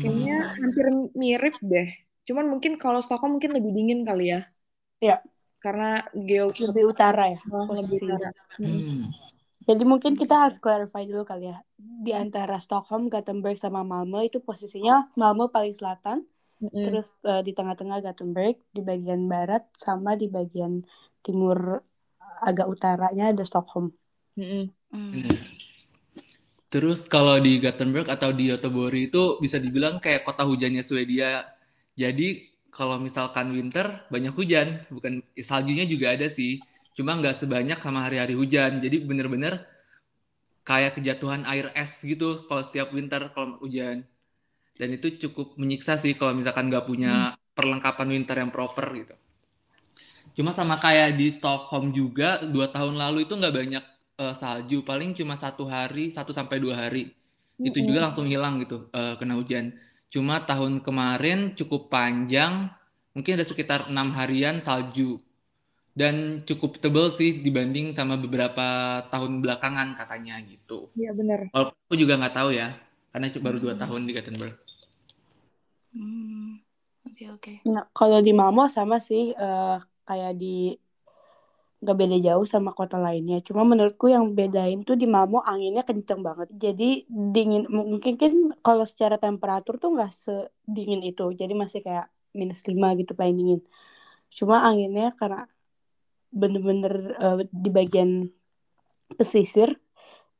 Kayaknya 0.00 0.34
Hmm. 0.42 0.56
hampir 0.60 0.86
mirip 1.20 1.54
deh. 1.72 1.88
Cuman 2.26 2.46
mungkin 2.52 2.72
kalau 2.82 3.00
Stockholm 3.04 3.32
mungkin 3.38 3.52
lebih 3.56 3.70
dingin 3.76 4.00
kali 4.08 4.24
ya. 4.34 4.40
Ya. 5.02 5.20
Karena 5.56 6.04
geo 6.12 6.52
Lebih 6.52 6.94
utara 6.94 7.32
ya 7.32 7.40
lebih 7.42 7.66
posisinya. 7.66 8.16
utara. 8.16 8.30
Mm. 8.60 8.70
Hmm. 8.70 9.02
Jadi 9.66 9.82
mungkin 9.82 10.14
kita 10.14 10.46
harus 10.46 10.62
clarify 10.62 11.02
dulu 11.02 11.26
kali 11.26 11.50
ya. 11.50 11.58
Di 11.76 12.14
antara 12.14 12.62
Stockholm, 12.62 13.10
Gothenburg, 13.10 13.58
sama 13.58 13.82
Malmö 13.82 14.22
itu 14.22 14.38
posisinya 14.38 15.10
Malmö 15.18 15.50
paling 15.50 15.74
selatan, 15.74 16.22
Mm-mm. 16.62 16.84
terus 16.86 17.18
eh, 17.26 17.42
di 17.42 17.50
tengah-tengah 17.50 17.98
Gothenburg, 17.98 18.62
di 18.70 18.78
bagian 18.78 19.26
barat, 19.26 19.66
sama 19.74 20.14
di 20.14 20.30
bagian 20.30 20.86
timur 21.18 21.82
agak 22.46 22.70
utaranya 22.70 23.34
ada 23.34 23.42
Stockholm. 23.42 23.90
Mm-mm. 24.38 24.70
Hmm. 24.94 25.10
Bener. 25.18 25.40
Terus 26.70 27.10
kalau 27.10 27.34
di 27.42 27.58
Gothenburg 27.58 28.06
atau 28.06 28.30
di 28.30 28.54
Göteborg 28.54 29.10
itu 29.10 29.42
bisa 29.42 29.58
dibilang 29.58 29.98
kayak 29.98 30.22
kota 30.22 30.46
hujannya 30.46 30.82
Swedia. 30.86 31.42
Jadi 31.98 32.54
kalau 32.78 32.96
misalkan 33.06 33.46
winter 33.56 33.86
banyak 34.12 34.32
hujan, 34.38 34.68
bukan 34.92 35.24
saljunya 35.40 35.84
juga 35.92 36.06
ada 36.14 36.28
sih. 36.38 36.52
Cuma 36.96 37.16
nggak 37.18 37.36
sebanyak 37.40 37.78
sama 37.84 38.00
hari-hari 38.06 38.34
hujan. 38.40 38.72
Jadi 38.84 38.96
bener-bener 39.08 39.54
kayak 40.68 40.92
kejatuhan 40.98 41.42
air 41.52 41.66
es 41.82 41.92
gitu 42.02 42.44
kalau 42.48 42.62
setiap 42.66 42.88
winter 42.96 43.22
kalau 43.34 43.56
hujan. 43.62 44.04
Dan 44.80 44.88
itu 44.96 45.08
cukup 45.28 45.56
menyiksa 45.60 45.96
sih 46.02 46.12
kalau 46.20 46.32
misalkan 46.36 46.68
nggak 46.70 46.86
punya 46.90 47.12
perlengkapan 47.56 48.08
winter 48.14 48.36
yang 48.42 48.52
proper 48.52 48.86
gitu. 49.00 49.14
Cuma 50.36 50.52
sama 50.52 50.76
kayak 50.76 51.16
di 51.16 51.32
Stockholm 51.32 51.96
juga 51.96 52.44
dua 52.44 52.68
tahun 52.68 53.00
lalu 53.00 53.24
itu 53.24 53.34
nggak 53.40 53.54
banyak 53.56 53.84
eh, 54.20 54.34
salju, 54.36 54.84
paling 54.84 55.16
cuma 55.16 55.34
satu 55.38 55.64
hari, 55.64 56.12
satu 56.12 56.30
sampai 56.34 56.60
dua 56.60 56.76
hari. 56.76 57.08
Itu 57.64 57.80
juga 57.80 58.04
langsung 58.04 58.28
hilang 58.28 58.60
gitu 58.62 58.92
eh, 58.92 59.14
kena 59.16 59.34
hujan. 59.40 59.72
Cuma 60.12 60.42
tahun 60.46 60.80
kemarin 60.80 61.52
cukup 61.58 61.90
panjang, 61.90 62.70
mungkin 63.12 63.36
ada 63.36 63.46
sekitar 63.46 63.90
enam 63.90 64.14
harian 64.14 64.62
salju 64.62 65.18
dan 65.96 66.44
cukup 66.44 66.76
tebel 66.76 67.08
sih 67.08 67.40
dibanding 67.40 67.96
sama 67.96 68.20
beberapa 68.20 69.00
tahun 69.08 69.40
belakangan 69.40 69.96
katanya 69.96 70.36
gitu. 70.44 70.92
Iya 70.94 71.16
bener. 71.16 71.48
Walaupun 71.50 71.76
aku 71.88 71.94
juga 71.96 72.20
nggak 72.20 72.36
tahu 72.36 72.50
ya, 72.52 72.76
karena 73.10 73.26
baru 73.32 73.58
dua 73.58 73.74
Hmm. 73.74 73.82
tahun 73.82 74.00
di 74.04 74.12
Gothenburg. 74.12 74.54
Hmm. 75.96 76.60
Oke 77.08 77.24
oke. 77.32 77.52
Nah, 77.64 77.88
kalau 77.96 78.20
di 78.20 78.36
Malmö 78.36 78.68
sama 78.68 79.00
sih 79.00 79.32
eh, 79.32 79.76
kayak 80.04 80.36
di 80.36 80.76
nggak 81.82 81.96
beda 82.00 82.16
jauh 82.26 82.46
sama 82.48 82.70
kota 82.78 82.96
lainnya. 82.96 83.36
Cuma 83.46 83.62
menurutku 83.70 84.06
yang 84.08 84.32
bedain 84.38 84.80
tuh 84.88 84.96
di 84.96 85.06
Malmö 85.14 85.38
anginnya 85.44 85.82
kenceng 85.88 86.20
banget. 86.24 86.48
Jadi 86.64 87.04
dingin 87.08 87.68
mungkin 87.68 88.14
kan 88.16 88.32
kalau 88.64 88.84
secara 88.88 89.16
temperatur 89.20 89.74
tuh 89.82 89.92
nggak 89.94 90.10
sedingin 90.12 91.00
itu. 91.04 91.24
Jadi 91.40 91.52
masih 91.52 91.80
kayak 91.86 92.06
minus 92.38 92.64
5 92.68 92.96
gitu 93.00 93.12
paling 93.18 93.36
dingin. 93.40 93.60
Cuma 94.32 94.64
anginnya 94.68 95.12
karena 95.20 95.48
bener-bener 96.40 96.94
eh, 97.16 97.36
di 97.52 97.70
bagian 97.72 98.10
pesisir. 99.18 99.68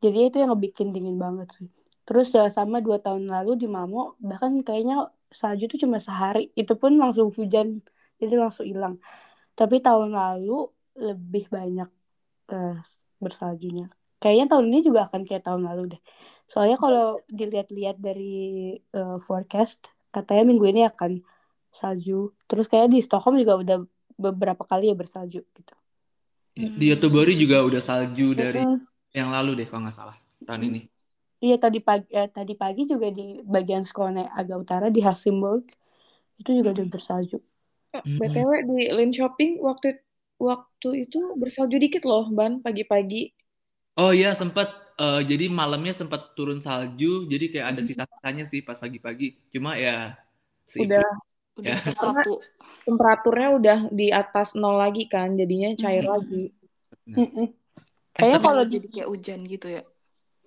Jadi 0.02 0.18
itu 0.28 0.36
yang 0.42 0.50
ngebikin 0.52 0.88
dingin 0.94 1.16
banget 1.20 1.48
sih. 1.56 1.68
Terus 2.06 2.30
ya 2.36 2.46
sama 2.52 2.78
dua 2.86 2.98
tahun 3.02 3.26
lalu 3.26 3.50
di 3.60 3.66
Malmö 3.66 4.14
bahkan 4.22 4.52
kayaknya 4.66 5.10
salju 5.32 5.64
tuh 5.72 5.78
cuma 5.84 5.98
sehari. 6.00 6.52
Itu 6.56 6.72
pun 6.80 6.96
langsung 7.02 7.28
hujan. 7.34 7.82
Jadi 8.20 8.34
langsung 8.36 8.66
hilang. 8.68 8.96
Tapi 9.58 9.80
tahun 9.84 10.12
lalu 10.12 10.75
lebih 10.96 11.48
banyak 11.52 11.88
eh, 12.52 12.78
bersaljunya. 13.20 13.88
Kayaknya 14.16 14.46
tahun 14.56 14.66
ini 14.72 14.80
juga 14.80 15.04
akan 15.04 15.22
kayak 15.28 15.44
tahun 15.44 15.68
lalu 15.68 15.96
deh. 15.96 16.02
Soalnya 16.48 16.80
kalau 16.80 17.20
dilihat-lihat 17.28 18.00
dari 18.00 18.76
eh, 18.80 19.18
forecast, 19.20 19.92
katanya 20.08 20.48
minggu 20.48 20.66
ini 20.68 20.82
akan 20.88 21.20
salju. 21.70 22.32
Terus 22.48 22.66
kayak 22.66 22.88
di 22.88 23.04
Stockholm 23.04 23.36
juga 23.36 23.60
udah 23.60 23.78
beberapa 24.16 24.64
kali 24.64 24.88
ya 24.88 24.96
bersalju 24.96 25.44
gitu. 25.44 25.74
Hmm. 26.56 26.80
Di 26.80 26.88
Göteborg 26.88 27.36
juga 27.36 27.60
udah 27.60 27.82
salju 27.84 28.32
dari 28.32 28.64
yang 29.12 29.28
lalu 29.28 29.60
deh 29.60 29.66
kalau 29.68 29.84
nggak 29.84 29.96
salah 29.96 30.16
tahun 30.40 30.72
ini. 30.72 30.80
Iya 31.36 31.60
tadi 31.60 31.84
pagi 31.84 32.08
eh, 32.16 32.32
tadi 32.32 32.56
pagi 32.56 32.88
juga 32.88 33.12
di 33.12 33.44
bagian 33.44 33.84
Skåne 33.84 34.24
agak 34.24 34.56
utara 34.56 34.86
di 34.88 35.04
Helsingborg 35.04 35.68
itu 36.40 36.50
juga 36.56 36.72
udah 36.72 36.86
bersalju. 36.88 37.36
Mm-mm. 37.92 38.16
BTW 38.20 38.50
di 38.72 38.80
Linköping 38.92 39.60
waktu 39.60 40.00
waktu 40.36 41.04
itu 41.04 41.34
bersalju 41.34 41.76
dikit 41.76 42.04
loh, 42.04 42.28
Ban, 42.28 42.60
pagi-pagi. 42.60 43.32
Oh 43.96 44.12
iya 44.12 44.32
sempat 44.32 44.68
eh, 44.94 45.20
jadi 45.24 45.48
malamnya 45.48 45.92
sempat 45.92 46.32
turun 46.32 46.56
salju, 46.58 47.24
jadi 47.24 47.44
kayak 47.48 47.66
ada 47.68 47.80
sisa-sisanya 47.80 48.44
sih 48.44 48.60
pas 48.60 48.76
pagi-pagi. 48.76 49.36
Cuma 49.50 49.76
ya 49.76 50.16
seimbang. 50.66 51.00
Udah 51.00 51.08
Udah 51.56 51.72
Ya. 51.72 51.80
tersapu. 51.80 52.36
temperaturnya 52.84 53.48
udah 53.50 53.78
di 53.88 54.12
atas 54.12 54.52
nol 54.52 54.76
lagi 54.76 55.08
kan, 55.08 55.32
jadinya 55.34 55.72
cair 55.74 56.04
Hmm. 56.04 56.12
lagi. 56.12 56.42
Eh, 57.06 57.48
Kayaknya 58.12 58.36
tapi- 58.36 58.44
kalau 58.44 58.64
jadi 58.66 58.86
kayak 58.86 59.08
hujan 59.08 59.40
gitu 59.46 59.66
ya. 59.70 59.82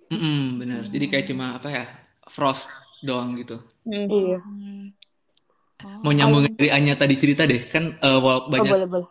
Mm-mm, 0.06 0.58
bener. 0.58 0.82
Jadi 0.86 1.04
kayak 1.06 1.26
cuma 1.26 1.54
apa 1.56 1.68
ya 1.68 1.84
frost 2.26 2.70
doang 3.00 3.34
gitu. 3.34 3.58
Hmm. 3.82 4.06
iya. 4.06 4.38
Hmm. 4.38 4.86
Oh. 5.80 5.98
Mau 6.04 6.12
nyambung 6.12 6.46
dari 6.46 6.68
Anya 6.68 6.94
tadi 6.94 7.16
cerita 7.16 7.42
deh 7.42 7.58
kan 7.58 7.96
eh, 7.96 8.18
wal- 8.20 8.46
Oh, 8.46 8.48
banyak 8.48 8.70
boleh 8.70 8.86
boleh. 8.86 9.08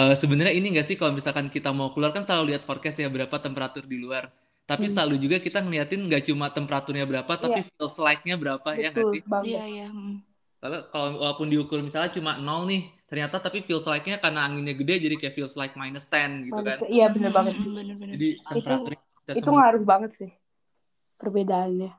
Eh, 0.00 0.14
sebenarnya 0.20 0.54
ini 0.58 0.66
nggak 0.72 0.86
sih 0.88 0.96
kalau 1.00 1.12
misalkan 1.18 1.46
kita 1.56 1.70
mau 1.78 1.88
keluar 1.94 2.10
kan 2.16 2.22
selalu 2.28 2.44
lihat 2.54 2.62
forecast 2.68 2.96
ya 3.02 3.08
berapa 3.14 3.36
temperatur 3.44 3.84
di 3.92 3.96
luar. 4.04 4.24
Tapi 4.68 4.84
Hmm. 4.84 4.92
selalu 4.94 5.14
juga 5.24 5.36
kita 5.40 5.58
ngeliatin 5.64 6.00
nggak 6.08 6.22
cuma 6.28 6.46
temperaturnya 6.52 7.04
berapa, 7.08 7.32
tapi 7.40 7.64
feels 7.64 7.96
like-nya 8.06 8.36
berapa 8.36 8.68
ya 8.76 8.88
nggak 8.92 9.06
Betul 9.06 9.14
sih? 9.16 9.22
banget. 9.32 9.48
Iya 9.48 9.62
iya. 9.72 9.86
hmm. 9.88 10.14
Kalau 10.58 10.78
kalau 10.92 11.08
walaupun 11.22 11.46
diukur 11.48 11.78
misalnya 11.86 12.10
cuma 12.12 12.32
nol 12.36 12.66
nih, 12.68 12.82
ternyata 13.08 13.36
tapi 13.38 13.58
feels 13.66 13.86
like-nya 13.86 14.16
karena 14.18 14.40
anginnya 14.44 14.74
gede 14.74 14.94
jadi 15.06 15.14
kayak 15.20 15.34
feels 15.38 15.54
like 15.56 15.72
minus 15.78 16.04
10 16.10 16.50
gitu 16.50 16.60
kan. 16.66 16.78
Iya 16.94 17.04
bener 17.14 17.30
banget. 17.36 17.54
Hmm, 17.56 17.72
Bener-bener. 17.78 18.14
Jadi 18.18 18.28
temperaturnya 18.44 19.00
bisa 19.00 19.32
Itu 19.38 19.40
semua 19.46 19.62
ngaruh 19.62 19.84
banget 19.92 20.10
sih 20.18 20.30
perbedaannya. 21.20 21.90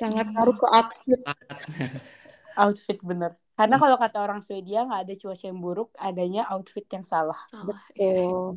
Sangat 0.00 0.26
Hmm. 0.26 0.34
ngaruh 0.34 0.56
ke 0.62 0.66
outfit. 0.78 1.20
Outfit 2.56 2.98
bener. 3.02 3.32
Karena 3.60 3.76
kalau 3.76 3.96
kata 4.00 4.18
orang 4.24 4.40
Swedia 4.40 4.88
nggak 4.88 5.00
ada 5.04 5.14
cuaca 5.20 5.44
yang 5.44 5.60
buruk, 5.60 5.90
adanya 6.00 6.42
outfit 6.48 6.86
yang 6.88 7.04
salah. 7.04 7.36
Salah. 7.52 7.76
Betul. 7.92 8.56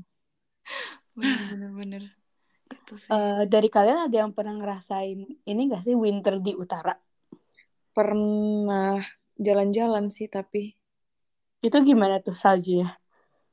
Bener-bener 1.12 1.72
bener. 1.84 2.04
Itu 2.72 2.96
sih. 2.96 3.12
Eh, 3.12 3.44
dari 3.52 3.68
kalian 3.68 4.08
ada 4.08 4.16
yang 4.24 4.32
pernah 4.32 4.56
ngerasain 4.56 5.20
ini 5.28 5.62
nggak 5.68 5.84
sih 5.84 5.96
winter 6.00 6.40
di 6.40 6.56
utara? 6.56 6.96
Pernah 7.92 9.04
jalan-jalan 9.36 10.08
sih 10.10 10.32
tapi 10.32 10.72
Itu 11.64 11.80
gimana 11.84 12.20
tuh 12.20 12.36
saljunya? 12.36 12.96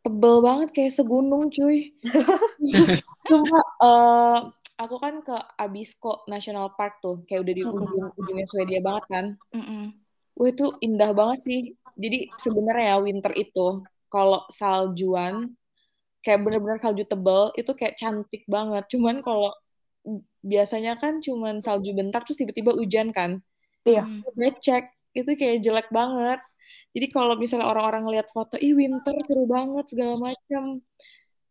tebel 0.00 0.40
banget 0.40 0.68
kayak 0.72 0.92
segunung 0.96 1.52
cuy. 1.52 1.92
Cuma 3.28 3.58
eh, 3.84 4.38
aku 4.80 4.96
kan 4.96 5.14
ke 5.20 5.36
Abisko 5.60 6.24
National 6.24 6.72
Park 6.72 7.04
tuh, 7.04 7.20
kayak 7.28 7.44
udah 7.44 7.54
di 7.54 7.62
ujung 7.68 8.08
ujungnya 8.16 8.46
Swedia 8.48 8.80
banget 8.80 9.04
kan. 9.12 9.26
Mm-mm. 9.52 9.92
Wah 10.40 10.48
itu 10.48 10.72
indah 10.80 11.12
banget 11.12 11.38
sih. 11.44 11.60
Jadi 12.00 12.32
sebenarnya 12.40 12.96
ya 12.96 13.04
winter 13.04 13.32
itu 13.36 13.84
kalau 14.08 14.48
saljuan 14.48 15.52
kayak 16.24 16.40
bener-bener 16.40 16.80
salju 16.80 17.04
tebel 17.04 17.52
itu 17.60 17.68
kayak 17.76 18.00
cantik 18.00 18.48
banget. 18.48 18.88
Cuman 18.88 19.20
kalau 19.20 19.52
biasanya 20.40 20.96
kan 20.96 21.20
cuman 21.20 21.60
salju 21.60 21.92
bentar 21.92 22.24
terus 22.24 22.40
tiba-tiba 22.40 22.72
hujan 22.72 23.12
kan. 23.12 23.44
Iya. 23.84 24.08
Hmm. 24.08 24.24
Becek 24.32 24.96
itu 25.12 25.28
kayak 25.36 25.60
jelek 25.60 25.88
banget. 25.92 26.40
Jadi 26.96 27.06
kalau 27.12 27.36
misalnya 27.36 27.68
orang-orang 27.68 28.08
ngeliat 28.08 28.28
foto, 28.32 28.56
ih 28.56 28.72
winter 28.72 29.14
seru 29.22 29.44
banget 29.44 29.92
segala 29.92 30.16
macam. 30.16 30.80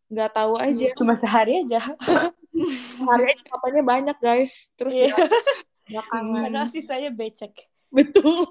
Nggak 0.10 0.32
tahu 0.34 0.54
aja. 0.58 0.88
Cuma 0.98 1.14
sehari 1.14 1.62
aja. 1.62 1.94
Hari 3.08 3.24
aja 3.38 3.44
fotonya 3.46 3.84
banyak 3.86 4.18
guys. 4.18 4.74
Terus 4.74 4.98
Iya. 4.98 5.14
belakangan. 5.88 6.42
Padahal 6.50 6.70
sisanya 6.74 7.10
becek. 7.14 7.69
Betul. 7.98 8.46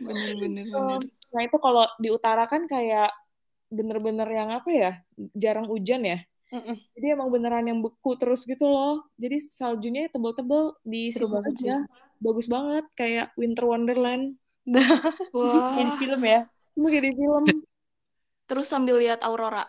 Bener-bener 0.00 0.64
bener. 0.68 1.00
Nah 1.32 1.40
itu 1.40 1.56
kalau 1.56 1.84
di 1.96 2.08
utara 2.12 2.44
kan 2.44 2.68
kayak 2.68 3.08
bener-bener 3.72 4.28
yang 4.28 4.52
apa 4.52 4.68
ya, 4.68 4.92
jarang 5.32 5.64
hujan 5.64 6.04
ya. 6.04 6.20
Mm-mm. 6.52 6.76
Jadi 6.92 7.06
emang 7.16 7.32
beneran 7.32 7.64
yang 7.64 7.80
beku 7.80 8.12
terus 8.20 8.44
gitu 8.44 8.68
loh. 8.68 9.08
Jadi 9.16 9.40
saljunya 9.40 10.12
tebel-tebel 10.12 10.76
di 10.84 11.08
banget 11.16 11.56
aja. 11.56 11.76
Bagus 12.20 12.44
banget 12.44 12.84
kayak 12.92 13.32
Winter 13.40 13.64
Wonderland. 13.64 14.36
Wah. 15.34 15.72
Kayak 15.72 15.86
di 15.88 15.94
film 15.96 16.20
ya. 16.20 16.40
Cuma 16.76 16.86
kayak 16.92 17.04
di 17.08 17.12
film. 17.16 17.44
Terus 18.44 18.68
sambil 18.68 19.00
lihat 19.00 19.24
aurora. 19.24 19.64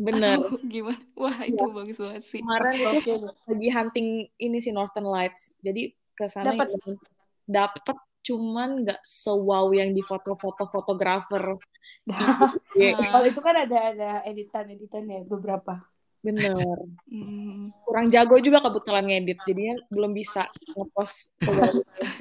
Bener. 0.00 0.40
Aduh, 0.40 0.56
gimana? 0.72 0.96
Wah, 1.12 1.36
itu 1.44 1.64
bagus 1.68 1.98
banget 2.00 2.22
sih. 2.24 2.40
Kemarin 2.40 2.72
itu 2.96 3.12
lagi 3.28 3.68
hunting 3.68 4.08
ini 4.40 4.58
sih 4.64 4.72
Northern 4.72 5.04
Lights. 5.04 5.52
Jadi 5.60 5.92
ke 6.16 6.24
sana 6.32 6.56
yang 6.56 6.96
dapat 7.44 7.84
cuman 8.22 8.86
nggak 8.86 9.00
sewow 9.02 9.74
yang 9.74 9.90
di 9.92 10.02
foto-foto 10.02 10.64
fotografer. 10.70 11.58
Iya, 12.78 12.94
Ah, 12.96 13.10
Kalau 13.12 13.26
itu 13.26 13.40
kan 13.42 13.56
ada 13.58 13.78
ada 13.90 14.10
editan-editan 14.24 15.04
ya 15.06 15.20
beberapa. 15.26 15.82
bener. 16.22 16.78
mm, 17.10 17.82
Kurang 17.82 18.06
jago 18.14 18.38
juga 18.38 18.62
kebetulan 18.62 19.04
ngedit, 19.10 19.42
jadinya 19.42 19.74
belum 19.90 20.14
bisa 20.14 20.46
ngepost. 20.78 21.34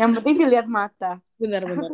Yang 0.01 0.11
penting 0.17 0.35
dilihat 0.41 0.65
mata. 0.65 1.21
Bener-bener. 1.37 1.93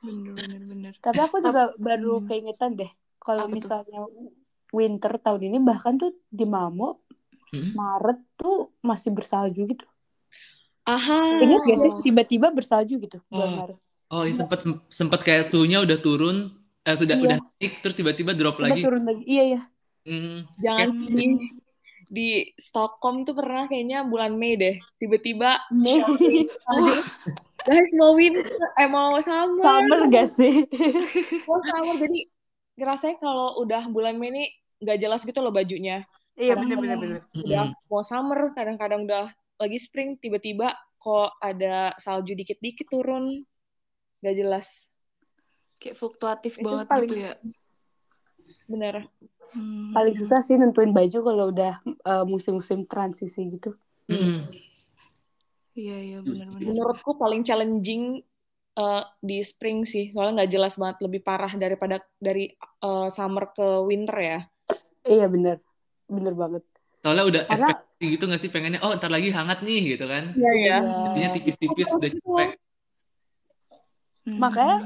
bener 0.00 0.32
bener 0.38 0.62
bener. 0.62 0.92
Tapi 1.02 1.18
aku 1.18 1.42
juga 1.42 1.74
baru 1.74 2.22
Hmm. 2.22 2.26
keingetan 2.30 2.78
deh. 2.78 2.90
Kalau 3.18 3.50
misalnya 3.50 4.06
winter 4.70 5.12
tahun 5.18 5.42
ini 5.50 5.58
bahkan 5.60 5.98
tuh 5.98 6.14
di 6.30 6.46
Mamo 6.46 7.02
Hmm. 7.50 7.74
Maret 7.74 8.18
tuh 8.38 8.70
masih 8.78 9.10
bersalju 9.10 9.66
gitu. 9.66 9.82
Aha. 10.90 11.18
Ingat 11.38 11.60
gak 11.62 11.78
sih 11.78 11.90
Oh. 11.90 12.00
tiba-tiba 12.00 12.50
bersalju 12.50 12.94
gitu 12.98 13.18
bulan 13.26 13.46
Oh. 13.46 13.56
Maret. 13.56 13.78
Oh, 14.08 14.22
iya 14.24 14.34
sempet 14.34 14.58
sempet 14.90 15.20
kayak 15.20 15.46
suhunya 15.46 15.78
udah 15.78 15.94
turun, 15.96 16.50
eh 16.82 16.92
sudah 16.92 17.14
Iya. 17.14 17.24
udah 17.24 17.36
naik 17.38 17.72
terus 17.78 17.94
tiba-tiba 17.94 18.32
drop 18.32 18.58
Tiba 18.58 18.66
lagi. 18.68 18.82
turun 18.82 19.02
lagi. 19.04 19.22
Iya 19.24 19.44
ya. 19.48 19.60
Hmm, 20.02 20.36
Jangan 20.56 20.88
kayak- 20.88 20.94
sedih. 21.06 21.32
Di 22.10 22.28
Stockholm 22.56 23.22
tuh 23.22 23.32
pernah 23.32 23.64
kayaknya 23.64 24.02
bulan 24.02 24.34
Mei 24.34 24.58
deh. 24.58 24.82
Tiba-tiba 24.98 25.62
Mei. 25.70 26.02
guys 27.60 27.92
mau 27.94 28.12
winter, 28.12 28.42
eh 28.74 28.88
mau 28.88 29.14
summer. 29.20 29.62
Summer 29.62 30.00
gak 30.08 30.26
sih? 30.28 30.66
Mau 31.46 31.60
summer. 31.60 31.96
Jadi 32.00 32.18
ngerasanya 32.74 33.16
kalau 33.16 33.60
udah 33.60 33.86
bulan 33.86 34.16
Mei 34.16 34.32
ini 34.32 34.44
nggak 34.80 34.98
jelas 34.98 35.22
gitu 35.22 35.38
loh 35.38 35.52
bajunya. 35.52 36.02
Iya 36.34 36.56
bener-bener. 36.56 36.96
bener. 36.96 37.20
Udah 37.36 37.68
mau 37.84 38.00
summer, 38.00 38.50
kadang-kadang 38.50 39.04
udah 39.04 39.28
lagi 39.60 39.76
spring, 39.76 40.16
tiba-tiba 40.16 40.72
kok 40.96 41.36
ada 41.44 41.92
salju 42.00 42.32
dikit-dikit 42.32 42.88
turun. 42.88 43.44
Gak 44.24 44.36
jelas. 44.36 44.88
Kayak 45.76 45.96
fluktuatif 46.00 46.56
Itu 46.56 46.64
banget 46.64 46.86
paling- 46.88 47.10
gitu 47.12 47.16
ya. 47.20 47.32
Bener. 48.64 48.94
Hmm. 49.50 49.92
Paling 49.92 50.14
susah 50.14 50.40
sih 50.40 50.54
nentuin 50.56 50.94
baju 50.94 51.18
kalau 51.20 51.44
udah 51.50 51.82
uh, 52.06 52.24
musim-musim 52.24 52.86
transisi 52.86 53.50
gitu. 53.50 53.74
Mm-mm. 54.06 54.46
Iya 55.74 55.96
iya 55.98 56.18
benar-benar. 56.22 56.66
Menurutku 56.66 57.14
paling 57.18 57.42
challenging 57.46 58.22
eh, 58.78 59.02
di 59.22 59.38
spring 59.42 59.86
sih. 59.86 60.10
Soalnya 60.10 60.42
nggak 60.42 60.52
jelas 60.54 60.74
banget. 60.78 61.02
Lebih 61.02 61.20
parah 61.22 61.50
daripada 61.54 62.02
dari 62.18 62.50
eh, 62.58 63.08
summer 63.10 63.50
ke 63.54 63.66
winter 63.86 64.16
ya. 64.18 64.38
Iya 65.06 65.26
bener. 65.30 65.58
Bener 66.10 66.34
banget. 66.34 66.62
Soalnya 67.00 67.24
udah 67.24 67.42
Karena- 67.48 67.68
ekspektasi 67.72 68.04
gitu 68.12 68.24
nggak 68.28 68.40
sih 68.40 68.50
pengennya, 68.50 68.80
oh 68.84 68.92
ntar 68.92 69.08
lagi 69.08 69.32
hangat 69.32 69.64
nih 69.64 69.96
gitu 69.96 70.04
kan. 70.04 70.36
Iya, 70.36 70.50
Iya. 70.52 70.76
Jadinya 70.84 71.30
tipis-tipis 71.32 71.88
udah 71.88 72.10
capek. 72.12 72.50
Hmm. 74.20 74.36
Makanya 74.36 74.76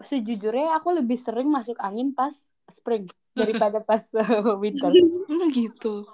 sejujurnya 0.00 0.72
aku 0.74 0.96
lebih 0.96 1.16
sering 1.16 1.48
masuk 1.48 1.76
angin 1.78 2.12
pas 2.12 2.32
spring 2.68 3.04
daripada 3.32 3.80
pas 3.80 4.00
uh, 4.16 4.56
winter. 4.62 4.88
Hmm, 4.88 5.48
gitu. 5.52 6.08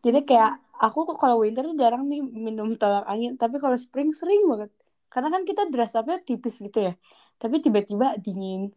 Jadi 0.00 0.20
kayak 0.24 0.60
aku 0.76 1.08
kok 1.08 1.18
kalau 1.18 1.40
winter 1.40 1.64
tuh 1.64 1.76
jarang 1.76 2.04
nih 2.04 2.20
minum 2.20 2.72
tolak 2.76 3.04
angin, 3.04 3.36
tapi 3.36 3.56
kalau 3.56 3.76
spring 3.76 4.12
sering 4.12 4.44
banget. 4.44 4.68
Karena 5.08 5.28
kan 5.28 5.42
kita 5.42 5.66
dress 5.68 5.96
up-nya 5.96 6.20
tipis 6.20 6.60
gitu 6.60 6.84
ya. 6.84 6.92
Tapi 7.36 7.58
tiba-tiba 7.58 8.16
dingin, 8.16 8.72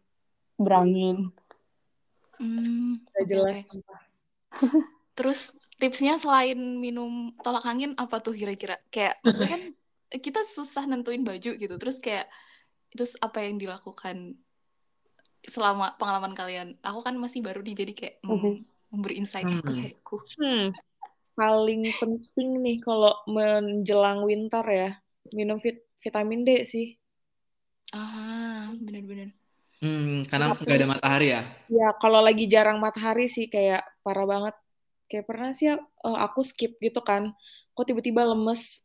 berangin. 0.56 1.28
Hmm, 2.36 3.04
Gak 3.12 3.24
jelas. 3.28 3.68
oke. 3.68 3.84
Terus 5.14 5.54
tipsnya 5.78 6.18
selain 6.18 6.58
minum 6.58 7.34
tolak 7.42 7.64
angin 7.66 7.94
apa 7.98 8.18
tuh 8.22 8.34
kira-kira? 8.34 8.78
Kayak 8.90 9.18
kan 9.38 9.60
kita 10.24 10.40
susah 10.42 10.84
nentuin 10.90 11.22
baju 11.22 11.50
gitu. 11.54 11.74
Terus 11.78 11.96
kayak 12.02 12.26
terus 12.94 13.18
apa 13.18 13.42
yang 13.42 13.58
dilakukan 13.58 14.38
selama 15.44 15.94
pengalaman 16.00 16.34
kalian? 16.34 16.68
Aku 16.82 17.00
kan 17.04 17.14
masih 17.20 17.44
baru 17.44 17.60
nih 17.62 17.76
jadi 17.76 17.92
kayak 17.92 18.14
mm, 18.24 18.54
memberi 18.94 19.14
insight 19.20 19.46
Hmm. 19.46 19.60
ke 19.62 19.70
diriku. 19.70 20.16
Hmm. 20.40 20.72
Paling 21.34 21.82
penting 21.98 22.48
nih 22.62 22.78
kalau 22.78 23.12
menjelang 23.26 24.22
winter 24.22 24.64
ya. 24.66 24.90
Minum 25.34 25.58
vit- 25.58 25.86
vitamin 25.98 26.46
D 26.46 26.62
sih. 26.62 26.94
Ah, 27.94 28.70
benar-benar. 28.78 29.34
Hmm, 29.82 30.24
karena 30.30 30.54
nggak 30.54 30.78
ada 30.80 30.88
matahari 30.88 31.26
ya. 31.34 31.42
Ya 31.68 31.88
kalau 32.00 32.20
lagi 32.24 32.44
jarang 32.48 32.78
matahari 32.80 33.26
sih 33.28 33.46
kayak 33.50 33.82
parah 34.04 34.24
banget. 34.24 34.54
Kayak 35.06 35.24
pernah 35.28 35.50
sih 35.52 35.68
eh, 35.68 35.78
aku 36.02 36.40
skip 36.40 36.76
gitu 36.78 37.00
kan. 37.00 37.32
Kok 37.72 37.86
tiba-tiba 37.86 38.24
lemes. 38.24 38.82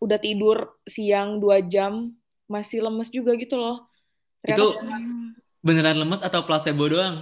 Udah 0.00 0.16
tidur 0.16 0.80
siang 0.84 1.38
2 1.38 1.60
jam. 1.64 2.12
Masih 2.46 2.82
lemes 2.82 3.08
juga 3.08 3.36
gitu 3.36 3.54
loh. 3.54 3.86
Itu 4.42 4.72
Ternyata 4.72 4.96
Hmm. 4.96 5.36
beneran 5.60 5.96
lemes 6.00 6.20
atau 6.20 6.40
placebo 6.42 6.88
doang? 6.88 7.20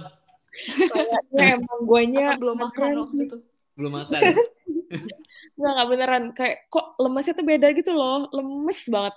kayaknya 0.59 1.55
emang 1.55 1.81
guanya 1.87 2.25
Apa 2.35 2.39
belum 2.39 2.57
makan 2.59 2.89
waktu 2.99 3.19
itu? 3.27 3.37
Belum 3.75 3.93
makan. 3.95 4.21
Nggak, 5.59 5.71
nggak 5.75 5.87
beneran. 5.91 6.23
Kayak 6.33 6.57
kok 6.67 6.95
lemesnya 6.97 7.35
tuh 7.35 7.45
beda 7.45 7.67
gitu 7.75 7.91
loh. 7.91 8.27
Lemes 8.31 8.79
banget. 8.87 9.15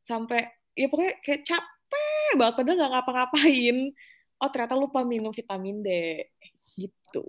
Sampai, 0.00 0.44
ya 0.72 0.86
pokoknya 0.88 1.14
kayak 1.20 1.42
capek 1.44 2.30
banget. 2.36 2.54
Padahal 2.56 2.76
nggak 2.78 2.92
ngapa-ngapain. 2.94 3.76
Oh 4.38 4.48
ternyata 4.48 4.76
lupa 4.76 5.00
minum 5.02 5.32
vitamin 5.32 5.80
D. 5.80 5.88
Gitu. 6.76 7.24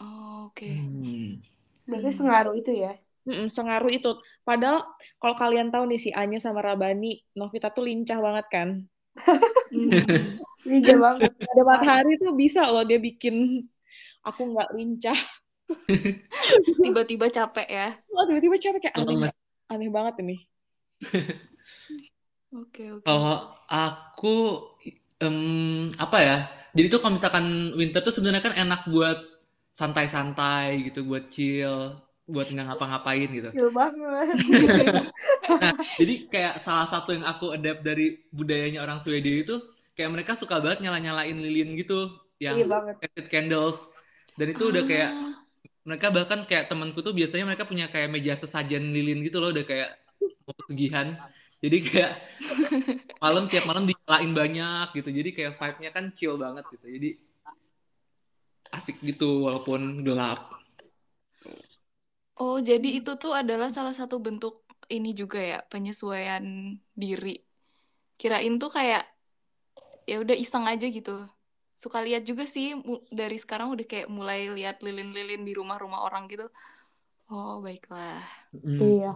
Oh, 0.00 0.46
oke. 0.50 0.66
Hmm. 0.66 1.40
Berarti 1.88 2.10
Hmm. 2.10 2.18
sengaruh 2.18 2.54
itu 2.60 2.72
ya. 2.84 2.92
Mm-mm, 3.28 3.46
sengaruh 3.52 3.90
itu. 3.92 4.10
Padahal 4.48 4.78
kalau 5.20 5.36
kalian 5.36 5.68
tahu 5.72 5.84
nih 5.90 6.00
si 6.00 6.10
Anya 6.20 6.38
sama 6.40 6.60
Rabani, 6.64 7.20
Novita 7.36 7.68
tuh 7.76 7.84
lincah 7.88 8.18
banget 8.26 8.46
kan. 8.54 8.68
Iya 10.60 10.94
banget. 11.04 11.30
Ada 11.50 11.62
matahari 11.64 12.10
tuh 12.20 12.32
bisa 12.36 12.60
loh 12.72 12.84
dia 12.84 12.98
bikin 13.00 13.64
aku 14.28 14.40
nggak 14.52 14.70
lincah. 14.76 15.18
Tiba-tiba 16.84 17.26
capek 17.36 17.68
ya. 17.68 17.86
Wah, 18.12 18.24
tiba-tiba 18.28 18.56
capek 18.60 18.80
kayak 18.84 18.96
aneh, 19.00 19.16
Lemes. 19.16 19.32
aneh 19.72 19.88
banget 19.96 20.14
ini. 20.22 20.36
Oke, 22.52 22.84
oke. 22.92 23.06
Kalau 23.06 23.34
aku 23.70 24.34
em, 25.20 25.36
apa 25.96 26.18
ya? 26.20 26.36
Jadi 26.76 26.86
tuh 26.92 27.00
kalau 27.02 27.14
misalkan 27.18 27.74
winter 27.74 28.00
tuh 28.04 28.14
sebenarnya 28.14 28.42
kan 28.46 28.54
enak 28.54 28.80
buat 28.86 29.18
santai-santai 29.80 30.66
gitu, 30.92 30.98
buat 31.08 31.24
chill, 31.34 31.76
buat 32.28 32.46
nggak 32.52 32.66
ngapa-ngapain 32.68 33.28
gitu. 33.38 33.50
Gila 33.56 33.70
banget. 33.72 34.36
Nah, 35.60 35.74
jadi 36.00 36.14
kayak 36.32 36.54
salah 36.64 36.88
satu 36.88 37.12
yang 37.16 37.26
aku 37.28 37.52
adapt 37.56 37.80
dari 37.84 38.16
budayanya 38.32 38.80
orang 38.84 38.98
Swedia 39.04 39.44
itu 39.44 39.56
kayak 39.92 40.10
mereka 40.14 40.32
suka 40.38 40.56
banget 40.62 40.78
nyala-nyalain 40.84 41.36
lilin 41.36 41.76
gitu, 41.76 42.08
yang 42.40 42.56
Iya 42.64 43.24
candles. 43.28 43.78
Dan 44.38 44.46
itu 44.56 44.72
udah 44.72 44.84
kayak 44.88 45.10
Ah, 45.12 45.32
mereka 45.84 46.06
bahkan 46.16 46.40
kayak 46.48 46.68
temanku 46.70 47.00
tuh 47.06 47.12
biasanya 47.16 47.44
mereka 47.48 47.64
punya 47.68 47.86
kayak 47.92 48.08
meja 48.14 48.34
sesajen 48.36 48.84
lilin 48.94 49.20
gitu 49.26 49.36
loh, 49.42 49.50
udah 49.54 49.64
kayak 49.68 49.88
pesugihan. 50.46 51.08
Jadi 51.60 51.76
kayak 51.84 52.12
malam 53.22 53.44
tiap 53.50 53.64
malam 53.68 53.84
dinyalain 53.88 54.32
banyak 54.32 54.86
gitu. 54.96 55.08
Jadi 55.12 55.30
kayak 55.36 55.52
vibe-nya 55.60 55.90
kan 55.96 56.04
chill 56.16 56.34
banget 56.40 56.64
gitu. 56.72 56.86
Jadi 56.88 57.08
asik 58.70 59.02
gitu 59.02 59.46
walaupun 59.46 60.06
gelap. 60.06 60.54
Oh, 62.40 62.56
jadi 62.56 63.02
itu 63.02 63.20
tuh 63.20 63.36
adalah 63.36 63.68
salah 63.68 63.92
satu 63.92 64.16
bentuk 64.16 64.64
ini 64.88 65.12
juga 65.12 65.38
ya, 65.38 65.58
penyesuaian 65.68 66.42
diri. 66.96 67.36
Kirain 68.16 68.56
tuh 68.56 68.72
kayak 68.72 69.04
ya 70.08 70.16
udah 70.18 70.34
iseng 70.34 70.64
aja 70.64 70.88
gitu. 70.88 71.28
Suka 71.76 72.00
lihat 72.00 72.24
juga 72.24 72.44
sih 72.48 72.76
dari 73.12 73.36
sekarang 73.36 73.72
udah 73.72 73.86
kayak 73.86 74.08
mulai 74.08 74.48
lihat 74.52 74.80
lilin-lilin 74.80 75.44
di 75.44 75.52
rumah-rumah 75.52 76.00
orang 76.04 76.28
gitu. 76.28 76.48
Oh, 77.30 77.60
baiklah. 77.60 78.20
Mm. 78.56 78.80
Iya. 78.80 79.12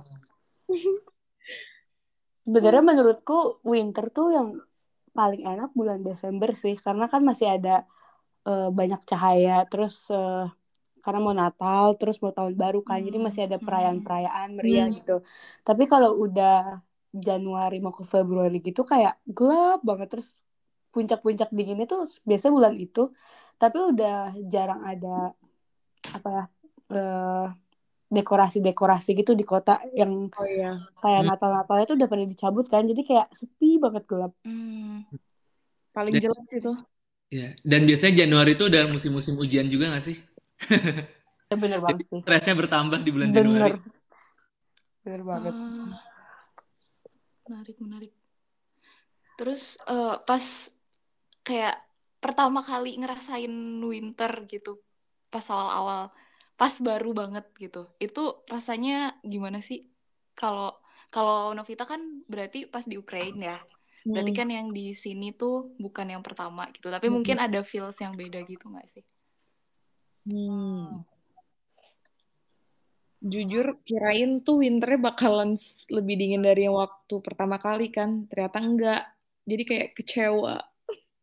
Sebenarnya 2.44 2.84
menurutku 2.84 3.64
winter 3.64 4.12
tuh 4.12 4.28
yang 4.36 4.48
paling 5.16 5.48
enak 5.48 5.72
bulan 5.72 6.04
Desember 6.04 6.52
sih, 6.52 6.76
karena 6.76 7.08
kan 7.08 7.24
masih 7.24 7.56
ada 7.56 7.88
eh, 8.48 8.64
banyak 8.78 9.00
cahaya, 9.10 9.52
terus 9.70 9.94
eh, 10.14 10.34
karena 11.04 11.20
mau 11.26 11.36
Natal, 11.42 11.86
terus 12.00 12.16
mau 12.22 12.32
tahun 12.38 12.54
baru 12.62 12.78
kan, 12.88 12.98
jadi 13.06 13.18
Hmm, 13.18 13.26
masih 13.26 13.42
ada 13.48 13.58
hmm. 13.60 13.66
perayaan-perayaan 13.66 14.48
meriah 14.58 14.86
Hmm. 14.86 14.98
gitu. 14.98 15.12
Tapi 15.66 15.82
kalau 15.92 16.10
udah 16.24 16.50
Januari 17.26 17.76
mau 17.84 17.94
ke 17.98 18.04
Februari 18.14 18.56
gitu 18.68 18.80
kayak 18.92 19.14
gelap 19.36 19.78
banget, 19.88 20.08
terus 20.12 20.28
puncak-puncak 20.94 21.48
dinginnya 21.58 21.86
tuh 21.92 22.00
biasanya 22.28 22.54
bulan 22.58 22.76
itu, 22.84 23.00
tapi 23.60 23.78
udah 23.90 24.12
jarang 24.52 24.80
ada 24.90 25.08
apa 26.16 26.28
ya 26.36 26.42
eh, 26.96 27.44
dekorasi-dekorasi 28.16 29.08
gitu 29.20 29.32
di 29.40 29.44
kota 29.52 29.72
yang 30.00 30.12
Oh 30.38 30.46
iya. 30.46 30.78
kayak 31.02 31.22
Hmm. 31.22 31.28
Natal-Natalnya 31.28 31.84
tuh 31.90 31.96
udah 31.98 32.10
pada 32.12 32.24
dicabut 32.32 32.66
kan 32.72 32.82
jadi 32.90 33.02
kayak 33.08 33.26
sepi 33.40 33.68
banget 33.84 34.04
gelap 34.10 34.32
Hmm. 34.44 35.04
Paling 35.94 36.16
jelas 36.22 36.48
itu. 36.58 36.70
Iya. 37.34 37.48
Dan 37.66 37.80
biasanya 37.88 38.14
Januari 38.22 38.54
itu 38.54 38.64
udah 38.70 38.82
musim-musim 38.86 39.34
ujian 39.42 39.66
juga 39.66 39.90
nggak 39.90 40.04
sih? 40.06 40.16
Ya 41.52 41.56
bener 41.60 41.78
Jadi 41.84 41.84
banget 41.86 42.06
sih. 42.08 42.20
stresnya 42.24 42.54
bertambah 42.56 42.98
di 43.04 43.10
bulan 43.14 43.30
Bener. 43.30 43.44
Januari. 43.44 43.78
Bener 45.04 45.22
banget. 45.22 45.54
Ah, 45.54 45.92
menarik, 47.46 47.76
menarik. 47.84 48.12
Terus 49.38 49.76
eh, 49.84 50.16
pas 50.24 50.44
kayak 51.44 51.76
pertama 52.22 52.64
kali 52.64 52.96
ngerasain 52.96 53.52
winter 53.84 54.32
gitu, 54.48 54.80
pas 55.28 55.44
awal-awal, 55.52 56.08
pas 56.56 56.74
baru 56.80 57.10
banget 57.12 57.44
gitu, 57.60 57.84
itu 58.00 58.22
rasanya 58.48 59.12
gimana 59.20 59.60
sih? 59.60 59.84
Kalau 60.32 60.72
kalau 61.12 61.52
Novita 61.52 61.84
kan 61.84 62.00
berarti 62.26 62.64
pas 62.66 62.82
di 62.88 62.96
Ukraina 62.96 63.52
ya, 63.52 63.58
berarti 64.04 64.32
Hmm. 64.36 64.40
kan 64.44 64.48
yang 64.52 64.68
di 64.68 64.92
sini 64.92 65.32
tuh 65.32 65.72
bukan 65.80 66.06
yang 66.12 66.20
pertama 66.20 66.68
gitu, 66.70 66.92
tapi 66.92 67.08
Hmm. 67.08 67.18
mungkin 67.18 67.36
ada 67.40 67.64
feels 67.64 67.96
yang 67.98 68.12
beda 68.12 68.44
gitu 68.44 68.68
nggak 68.68 68.86
sih? 68.86 69.04
Hmm. 70.28 71.02
Jujur 73.24 73.80
kirain 73.88 74.44
tuh 74.44 74.60
winternya 74.60 75.00
bakalan 75.00 75.56
lebih 75.88 76.14
dingin 76.20 76.44
dari 76.44 76.68
yang 76.68 76.76
waktu 76.76 77.14
pertama 77.24 77.56
kali 77.56 77.88
kan. 77.88 78.28
Ternyata 78.28 78.60
enggak. 78.60 79.02
Jadi 79.48 79.62
kayak 79.64 79.88
kecewa. 79.96 80.60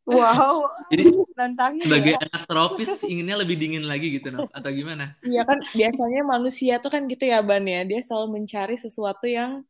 Wow, 0.01 0.65
Jadi 0.89 1.05
nantangin 1.37 1.85
sebagai 1.85 2.17
ya. 2.17 2.25
anak 2.25 2.43
tropis 2.49 3.05
inginnya 3.05 3.37
lebih 3.37 3.53
dingin 3.61 3.85
lagi 3.85 4.17
gitu, 4.17 4.33
Nov. 4.33 4.49
Atau 4.49 4.73
gimana? 4.73 5.13
Iya 5.21 5.45
kan 5.45 5.61
biasanya 5.61 6.21
manusia 6.25 6.81
tuh 6.81 6.89
kan 6.89 7.05
gitu 7.05 7.29
ya 7.29 7.45
Ban 7.45 7.61
ya. 7.69 7.85
Dia 7.85 8.01
selalu 8.01 8.41
mencari 8.41 8.81
sesuatu 8.81 9.29
yang 9.29 9.61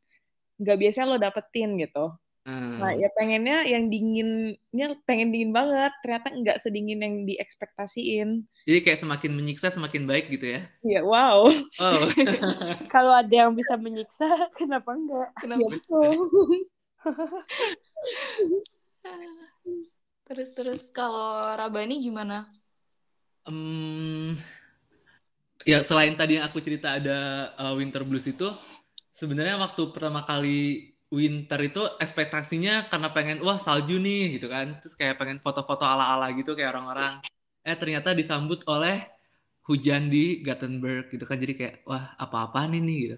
nggak 0.55 0.77
biasanya 0.79 1.07
lo 1.11 1.17
dapetin 1.19 1.75
gitu. 1.75 2.15
Nah 2.41 2.89
Hmm. 2.89 2.97
ya 2.97 3.09
pengennya 3.13 3.69
yang 3.69 3.85
dinginnya 3.93 4.97
pengen 5.05 5.29
dingin 5.29 5.53
banget. 5.53 5.93
Ternyata 6.01 6.27
nggak 6.33 6.57
sedingin 6.57 6.99
yang 7.05 7.15
diekspektasiin. 7.29 8.49
Jadi 8.65 8.79
kayak 8.81 8.99
semakin 9.01 9.31
menyiksa 9.37 9.69
semakin 9.69 10.09
baik 10.09 10.33
gitu 10.33 10.57
ya. 10.57 10.61
Iya 10.81 11.01
wow. 11.05 11.45
Oh. 11.53 12.03
Kalau 12.93 13.13
ada 13.13 13.29
yang 13.29 13.53
bisa 13.53 13.77
menyiksa, 13.77 14.25
kenapa 14.59 14.89
enggak? 14.97 15.29
Kenapa? 15.37 15.61
betul. 15.69 16.11
Terus 20.31 20.49
terus 20.55 20.81
kalau 20.95 21.51
Rabani 21.59 21.99
gimana? 21.99 22.47
Em, 23.43 24.37
ya 25.67 25.83
selain 25.83 26.15
tadi 26.15 26.39
yang 26.39 26.47
aku 26.47 26.63
cerita 26.63 26.95
ada 26.95 27.51
uh, 27.59 27.73
Winter 27.75 28.05
Blues 28.07 28.23
itu, 28.29 28.47
sebenarnya 29.11 29.59
waktu 29.59 29.91
pertama 29.91 30.23
kali 30.23 30.90
winter 31.11 31.59
itu 31.59 31.81
ekspektasinya 31.99 32.87
karena 32.87 33.11
pengen 33.11 33.43
wah 33.43 33.59
salju 33.59 33.99
nih 33.99 34.39
gitu 34.39 34.47
kan, 34.47 34.79
terus 34.79 34.95
kayak 34.95 35.19
pengen 35.19 35.43
foto-foto 35.43 35.83
ala-ala 35.83 36.31
gitu 36.31 36.55
kayak 36.55 36.71
orang-orang. 36.71 37.11
Eh 37.67 37.75
ternyata 37.75 38.15
disambut 38.15 38.63
oleh 38.71 39.03
hujan 39.67 40.07
di 40.07 40.39
Gothenburg 40.41 41.11
gitu 41.11 41.27
kan, 41.27 41.37
jadi 41.37 41.53
kayak 41.59 41.75
wah 41.83 42.15
apa-apaan 42.15 42.71
ini 42.79 42.95
gitu. 43.11 43.17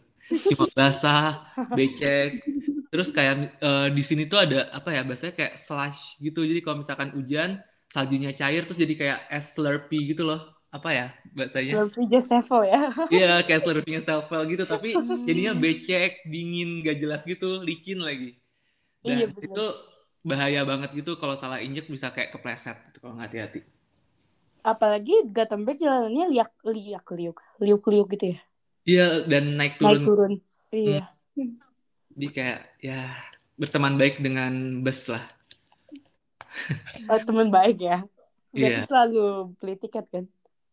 Cuma 0.54 0.66
basah, 0.74 1.48
becek. 1.74 2.42
Terus 2.90 3.10
kayak 3.10 3.58
eh, 3.62 3.88
di 3.90 4.04
sini 4.06 4.30
tuh 4.30 4.38
ada 4.42 4.70
apa 4.70 4.90
ya 4.94 5.02
bahasanya 5.06 5.34
kayak 5.34 5.54
slush 5.58 6.18
gitu. 6.22 6.46
Jadi 6.46 6.60
kalau 6.62 6.78
misalkan 6.82 7.10
hujan, 7.14 7.58
saljunya 7.90 8.34
cair 8.38 8.66
terus 8.66 8.78
jadi 8.78 8.94
kayak 8.98 9.20
es 9.34 9.54
slurpee 9.54 10.14
gitu 10.14 10.26
loh. 10.26 10.53
Apa 10.74 10.90
ya 10.98 11.06
bahasanya? 11.38 11.76
Slurpee 11.76 12.08
just 12.10 12.32
level 12.32 12.64
ya. 12.66 12.82
Iya, 13.14 13.26
kayak 13.46 13.62
slurpee-nya 13.64 14.02
Selfel 14.08 14.42
gitu, 14.52 14.64
tapi 14.74 14.90
Hmm. 15.04 15.26
jadinya 15.28 15.52
becek, 15.64 16.12
dingin, 16.32 16.70
gak 16.86 16.98
jelas 17.02 17.22
gitu, 17.32 17.46
licin 17.68 18.00
lagi. 18.08 18.26
Iya, 19.04 19.12
Dan 19.12 19.20
bener. 19.36 19.42
itu 19.48 19.62
bahaya 20.30 20.62
banget 20.72 20.90
gitu 21.00 21.12
kalau 21.22 21.36
salah 21.42 21.60
injek 21.66 21.86
bisa 21.96 22.08
kayak 22.16 22.32
kepleset 22.36 22.78
gitu 22.90 22.98
kalau 23.04 23.14
nggak 23.18 23.28
hati-hati. 23.30 23.60
Apalagi 24.72 25.14
Gothenburg 25.36 25.78
jalanannya 25.84 26.26
liak 26.34 26.52
liak 26.76 27.06
liuk 27.18 27.38
liuk 27.64 27.84
liuk 27.92 28.08
gitu 28.14 28.26
ya. 28.34 28.40
Iya, 28.90 29.04
dan 29.32 29.44
naik 29.58 29.74
Naik 29.84 30.00
turun. 30.00 30.04
turun. 30.06 30.32
Iya. 30.74 31.00
Jadi 32.14 32.28
kayak 32.36 32.60
ya 32.88 33.00
berteman 33.60 33.94
baik 34.02 34.16
dengan 34.26 34.82
bus 34.86 35.10
lah. 35.14 35.24
Oh, 37.10 37.20
teman 37.28 37.48
baik 37.56 37.76
ya. 37.88 37.96
Berarti 38.60 38.80
Iya. 38.80 38.88
selalu 38.90 39.18
beli 39.60 39.74
tiket 39.82 40.06
kan? 40.14 40.26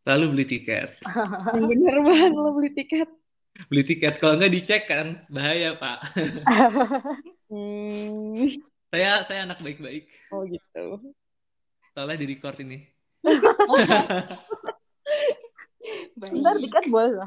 Lalu 0.08 0.24
beli 0.32 0.44
tiket. 0.48 1.00
Bener 1.70 1.96
banget 2.00 2.30
lo 2.32 2.56
beli 2.56 2.70
tiket. 2.72 3.08
Beli 3.68 3.82
tiket 3.84 4.14
kalau 4.16 4.40
nggak 4.40 4.52
dicek 4.52 4.82
kan 4.88 5.20
bahaya, 5.28 5.76
Pak. 5.76 5.98
Hmm. 7.50 8.38
Saya 8.94 9.26
saya 9.26 9.42
anak 9.42 9.58
baik-baik. 9.58 10.06
Oh 10.30 10.46
gitu. 10.46 11.02
Soalnya 11.90 12.22
di 12.22 12.26
record 12.30 12.62
ini. 12.62 12.86
Bentar 16.14 16.54
Baik. 16.62 16.62
tiket 16.62 16.84
boleh 16.94 17.18
loh. 17.18 17.26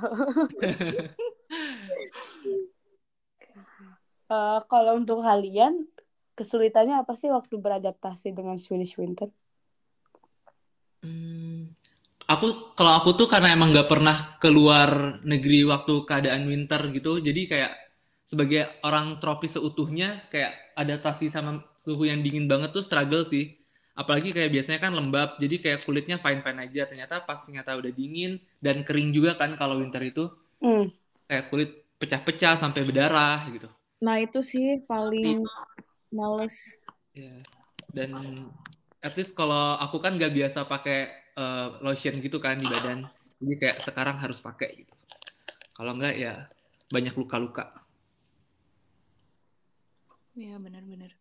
Eh, 4.32 4.60
kalau 4.72 4.94
untuk 4.96 5.20
kalian 5.22 5.86
kesulitannya 6.34 6.98
apa 7.04 7.14
sih 7.20 7.30
waktu 7.30 7.60
beradaptasi 7.60 8.32
dengan 8.32 8.58
Swedish 8.58 8.96
Winter? 8.98 9.28
Aku 12.36 12.74
kalau 12.78 12.94
aku 12.98 13.10
tuh 13.20 13.28
karena 13.30 13.54
emang 13.54 13.70
nggak 13.74 13.90
pernah 13.90 14.18
keluar 14.42 15.20
negeri 15.24 15.64
waktu 15.68 15.94
keadaan 16.10 16.44
winter 16.50 16.82
gitu, 16.96 17.20
jadi 17.22 17.42
kayak 17.52 17.72
sebagai 18.26 18.82
orang 18.82 19.22
tropis 19.22 19.60
seutuhnya 19.60 20.26
kayak 20.34 20.74
adaptasi 20.74 21.30
sama 21.30 21.62
suhu 21.78 22.10
yang 22.10 22.26
dingin 22.26 22.50
banget 22.50 22.74
tuh 22.74 22.82
struggle 22.82 23.24
sih. 23.28 23.54
Apalagi 23.94 24.34
kayak 24.34 24.50
biasanya 24.50 24.80
kan 24.82 24.92
lembab, 24.98 25.30
jadi 25.38 25.56
kayak 25.62 25.80
kulitnya 25.86 26.18
fine-fine 26.18 26.60
aja. 26.66 26.90
Ternyata 26.90 27.22
pas 27.30 27.38
ternyata 27.46 27.78
udah 27.78 27.92
dingin 27.94 28.42
dan 28.58 28.82
kering 28.82 29.14
juga 29.14 29.38
kan 29.38 29.54
kalau 29.54 29.78
winter 29.78 30.02
itu 30.02 30.34
Hmm. 30.64 30.90
kayak 31.30 31.52
kulit 31.52 31.70
pecah-pecah 32.02 32.58
sampai 32.58 32.82
berdarah 32.88 33.46
gitu. 33.54 33.70
Nah 34.02 34.18
itu 34.20 34.40
sih 34.42 34.82
paling 34.90 35.46
males. 36.10 36.90
Ya. 37.14 37.30
Dan 37.94 38.10
at 39.04 39.14
least 39.14 39.38
kalau 39.38 39.78
aku 39.78 40.02
kan 40.02 40.18
nggak 40.18 40.34
biasa 40.34 40.66
pakai 40.66 41.23
eh, 41.38 41.68
lotion 41.82 42.16
gitu 42.20 42.38
kan 42.38 42.60
di 42.60 42.68
badan. 42.68 43.06
Jadi 43.44 43.54
kayak 43.60 43.78
sekarang 43.84 44.18
harus 44.22 44.40
pakai 44.40 44.84
gitu. 44.84 44.94
Kalau 45.74 45.98
nggak 45.98 46.16
ya 46.16 46.48
banyak 46.94 47.14
luka-luka. 47.18 47.74
Iya 50.34 50.58
benar-benar. 50.58 51.14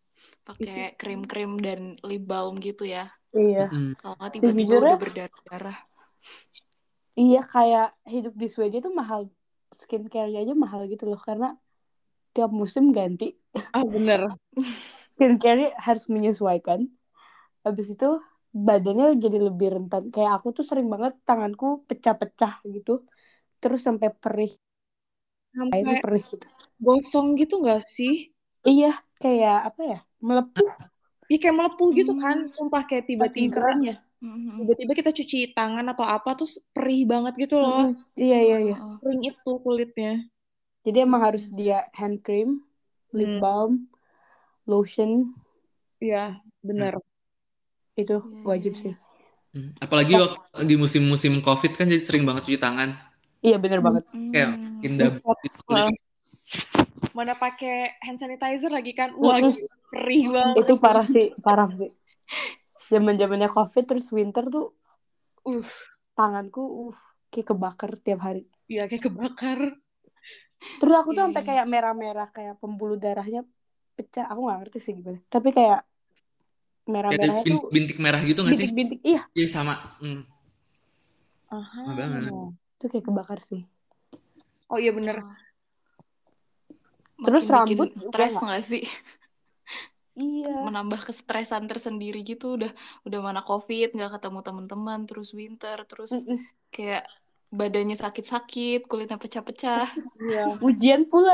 Pakai 0.45 0.97
krim-krim 0.97 1.61
dan 1.61 1.97
lip 2.01 2.23
balm 2.25 2.57
gitu 2.61 2.85
ya. 2.85 3.09
Iya. 3.33 3.69
Mm. 3.69 3.93
Kalau 3.97 4.15
nggak 4.17 4.31
tiba-tiba 4.37 4.73
udah 4.77 4.99
berdarah-darah. 5.01 5.77
Iya 7.13 7.41
kayak 7.45 7.89
hidup 8.09 8.33
di 8.33 8.47
Swedia 8.49 8.81
tuh 8.81 8.93
mahal 8.93 9.29
skincare-nya 9.69 10.45
aja 10.45 10.53
mahal 10.57 10.89
gitu 10.89 11.05
loh 11.05 11.21
karena 11.21 11.57
tiap 12.33 12.49
musim 12.49 12.89
ganti 12.89 13.37
Ah 13.73 13.85
bener. 13.85 14.33
skincare 15.13 15.77
harus 15.77 16.09
menyesuaikan. 16.09 16.89
Habis 17.61 17.93
itu 17.93 18.09
badannya 18.67 19.05
jadi 19.23 19.37
lebih 19.47 19.67
rentan. 19.75 20.03
Kayak 20.13 20.31
aku 20.37 20.47
tuh 20.57 20.65
sering 20.69 20.87
banget 20.93 21.13
tanganku 21.27 21.65
pecah-pecah 21.89 22.53
gitu. 22.75 22.91
Terus 23.61 23.79
sampai 23.87 24.09
perih, 24.23 24.51
Sampai 25.53 25.93
perih 26.01 26.23
gitu. 26.31 26.47
gosong 26.85 27.27
gitu 27.39 27.55
gak 27.67 27.81
sih? 27.95 28.13
Iya, 28.69 28.87
kayak 29.21 29.53
apa 29.67 29.81
ya? 29.91 29.95
Melepuh 30.27 30.69
Iya 31.29 31.37
kayak 31.41 31.57
melepuh 31.59 31.87
gitu 31.99 32.11
Hmm. 32.11 32.21
kan. 32.23 32.37
Sumpah 32.55 32.81
kayak 32.89 33.05
tiba-tiba 33.09 33.55
kerennya. 33.55 33.93
Mhm. 34.23 34.59
tiba-tiba 34.59 34.93
kita 34.99 35.11
cuci 35.19 35.37
tangan 35.57 35.85
atau 35.93 36.05
apa 36.15 36.29
terus 36.37 36.53
perih 36.75 37.01
banget 37.11 37.33
gitu 37.43 37.55
loh. 37.63 37.79
Mm-mm. 37.79 37.87
Iya, 38.23 38.35
iya, 38.45 38.57
iya. 38.65 38.75
Heeh. 38.79 38.93
Kering 38.99 39.21
itu 39.29 39.51
kulitnya. 39.63 40.09
Jadi 40.85 40.97
emang 41.07 41.21
harus 41.27 41.43
dia 41.59 41.77
hand 41.99 42.17
cream, 42.25 42.49
lip 43.17 43.31
Hmm. 43.31 43.39
balm, 43.41 43.71
lotion 44.71 45.11
Iya, 46.03 46.43
bener. 46.67 46.93
Itu 48.01 48.15
Iya, 48.23 48.43
wajib 48.45 48.73
iya, 48.73 48.81
sih. 48.83 48.93
Mm. 49.53 49.69
Apalagi 49.85 50.13
waktu 50.17 50.65
di 50.69 50.75
musim-musim 50.81 51.33
COVID 51.45 51.71
kan 51.77 51.85
jadi 51.85 52.01
sering 52.01 52.23
banget 52.25 52.43
cuci 52.49 52.59
tangan. 52.61 52.89
Iya 53.45 53.57
bener 53.63 53.79
banget. 53.85 54.03
Kayak 54.33 54.51
Hmm. 54.57 54.85
indah 54.87 55.09
gitu. 55.09 55.61
Mana 57.13 57.33
pakai 57.37 57.93
hand 58.01 58.17
sanitizer 58.17 58.71
lagi 58.73 58.91
kan? 58.97 59.13
Wah, 59.13 59.37
perih 59.93 60.23
banget. 60.33 60.65
Itu 60.65 60.73
parah 60.81 61.05
sih, 61.05 61.25
parah 61.45 61.69
sih. 61.69 61.91
Zaman 62.89 63.15
zamannya 63.21 63.49
covid 63.53 63.83
terus 63.89 64.07
winter 64.13 64.45
tuh 64.49 64.67
Uh, 65.43 65.59
tanganku 66.15 66.63
uh 66.87 66.97
kayak 67.27 67.51
kebakar 67.51 67.91
tiap 67.99 68.23
hari. 68.23 68.47
iya 68.71 68.87
kayak 68.87 69.11
kebakar. 69.11 69.59
Terus 70.79 70.95
aku 70.95 71.09
tuh 71.11 71.19
Iya, 71.19 71.25
sampai 71.27 71.41
iya. 71.43 71.47
kayak 71.51 71.65
merah-merah 71.67 72.27
kayak 72.31 72.55
pembuluh 72.63 72.95
darahnya 72.95 73.43
pecah. 73.97 74.25
Aku 74.31 74.39
nggak 74.47 74.59
ngerti 74.63 74.77
sih 74.79 74.93
gimana. 74.95 75.19
Tapi 75.27 75.49
kayak 75.51 75.79
Bin- 76.85 77.43
tuh 77.47 77.59
bintik 77.71 77.97
merah 77.97 78.19
gitu 78.19 78.43
nggak 78.43 78.53
sih? 78.53 78.67
bintik-bintik. 78.67 78.99
Iya, 79.01 79.21
Iya 79.31 79.47
sama. 79.47 79.79
Mm. 79.99 80.23
Aha. 81.49 81.81
Sama 81.81 81.93
banget. 81.95 82.21
itu 82.75 82.85
kayak 82.89 83.05
kebakar 83.07 83.39
sih. 83.39 83.63
Oh 84.67 84.75
iya 84.75 84.91
bener. 84.91 85.23
Terus 87.15 87.43
Makin 87.45 87.53
bikin 87.63 87.77
rambut 87.77 87.89
stres 87.95 88.33
nggak? 88.35 88.61
sih? 88.61 88.83
Iya. 90.13 90.61
menambah 90.61 91.09
kestresan 91.09 91.65
tersendiri 91.65 92.21
gitu 92.21 92.53
udah 92.53 92.69
udah 93.01 93.19
mana 93.19 93.41
covid 93.41 93.97
nggak 93.97 94.21
ketemu 94.21 94.45
teman-teman 94.45 95.09
terus 95.09 95.33
winter 95.33 95.73
terus 95.89 96.13
Mm-mm. 96.13 96.37
kayak 96.69 97.09
badannya 97.49 97.97
sakit-sakit 97.97 98.85
kulitnya 98.85 99.17
pecah-pecah 99.17 99.89
Iya. 100.21 100.53
Ujian 100.61 101.09
pula. 101.09 101.33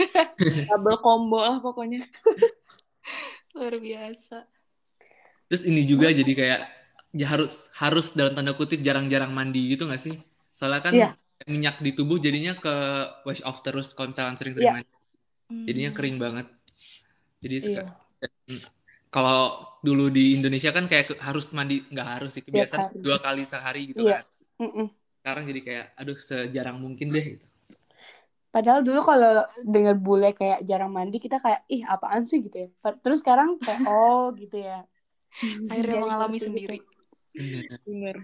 Double 0.72 0.96
combo 0.96 1.44
lah 1.44 1.60
pokoknya. 1.60 2.08
luar 3.52 3.76
biasa 3.76 4.48
Terus 5.46 5.62
ini 5.62 5.86
juga 5.86 6.10
jadi 6.10 6.32
kayak 6.32 6.60
ya 7.16 7.26
harus 7.32 7.70
harus 7.72 8.12
dalam 8.12 8.34
tanda 8.34 8.52
kutip 8.52 8.82
jarang-jarang 8.82 9.30
mandi 9.30 9.72
gitu 9.72 9.86
nggak 9.86 10.02
sih? 10.02 10.16
Soalnya 10.52 10.80
kan 10.82 10.92
Iya. 10.92 11.08
minyak 11.46 11.78
di 11.78 11.94
tubuh 11.94 12.18
jadinya 12.18 12.56
ke 12.56 12.74
wash 13.22 13.44
off 13.46 13.62
terus 13.62 13.94
kalau 13.94 14.10
misalkan 14.10 14.34
sering-sering 14.34 14.66
Iya. 14.66 14.74
mandi. 14.82 14.94
Jadinya 15.70 15.90
Hmm. 15.94 15.98
kering 15.98 16.16
banget. 16.18 16.46
Jadi 17.40 17.56
Iya. 17.56 17.64
suka- 17.86 17.94
kalau 19.08 19.40
dulu 19.80 20.10
di 20.10 20.34
Indonesia 20.34 20.74
kan 20.74 20.90
kayak 20.90 21.14
harus 21.22 21.54
mandi 21.54 21.86
nggak 21.86 22.08
harus 22.18 22.30
sih 22.34 22.42
kebiasaan 22.42 22.90
hari. 22.90 22.98
dua 23.00 23.16
kali 23.22 23.42
sehari 23.46 23.82
gitu 23.94 24.02
Iya. 24.02 24.20
kan. 24.20 24.26
Mm-mm. 24.66 24.86
Sekarang 25.22 25.44
jadi 25.46 25.60
kayak 25.62 25.86
aduh 25.94 26.18
sejarang 26.18 26.76
mungkin 26.76 27.06
deh 27.10 27.26
gitu. 27.38 27.46
Padahal 28.50 28.80
dulu 28.80 29.04
kalau 29.04 29.44
denger 29.62 29.96
bule 30.00 30.32
kayak 30.32 30.64
jarang 30.64 30.88
mandi 30.88 31.20
kita 31.20 31.36
kayak 31.36 31.68
ih 31.68 31.84
apaan 31.84 32.24
sih 32.24 32.40
gitu 32.40 32.56
ya. 32.56 32.68
Terus 33.04 33.20
sekarang 33.20 33.60
kayak 33.60 33.84
oh 33.84 34.32
gitu 34.32 34.56
ya. 34.58 34.82
akhirnya 35.70 35.94
Jadi 35.96 36.02
mengalami 36.02 36.38
sendiri 36.38 36.76
gitu. 36.80 37.02
Bener. 37.84 38.16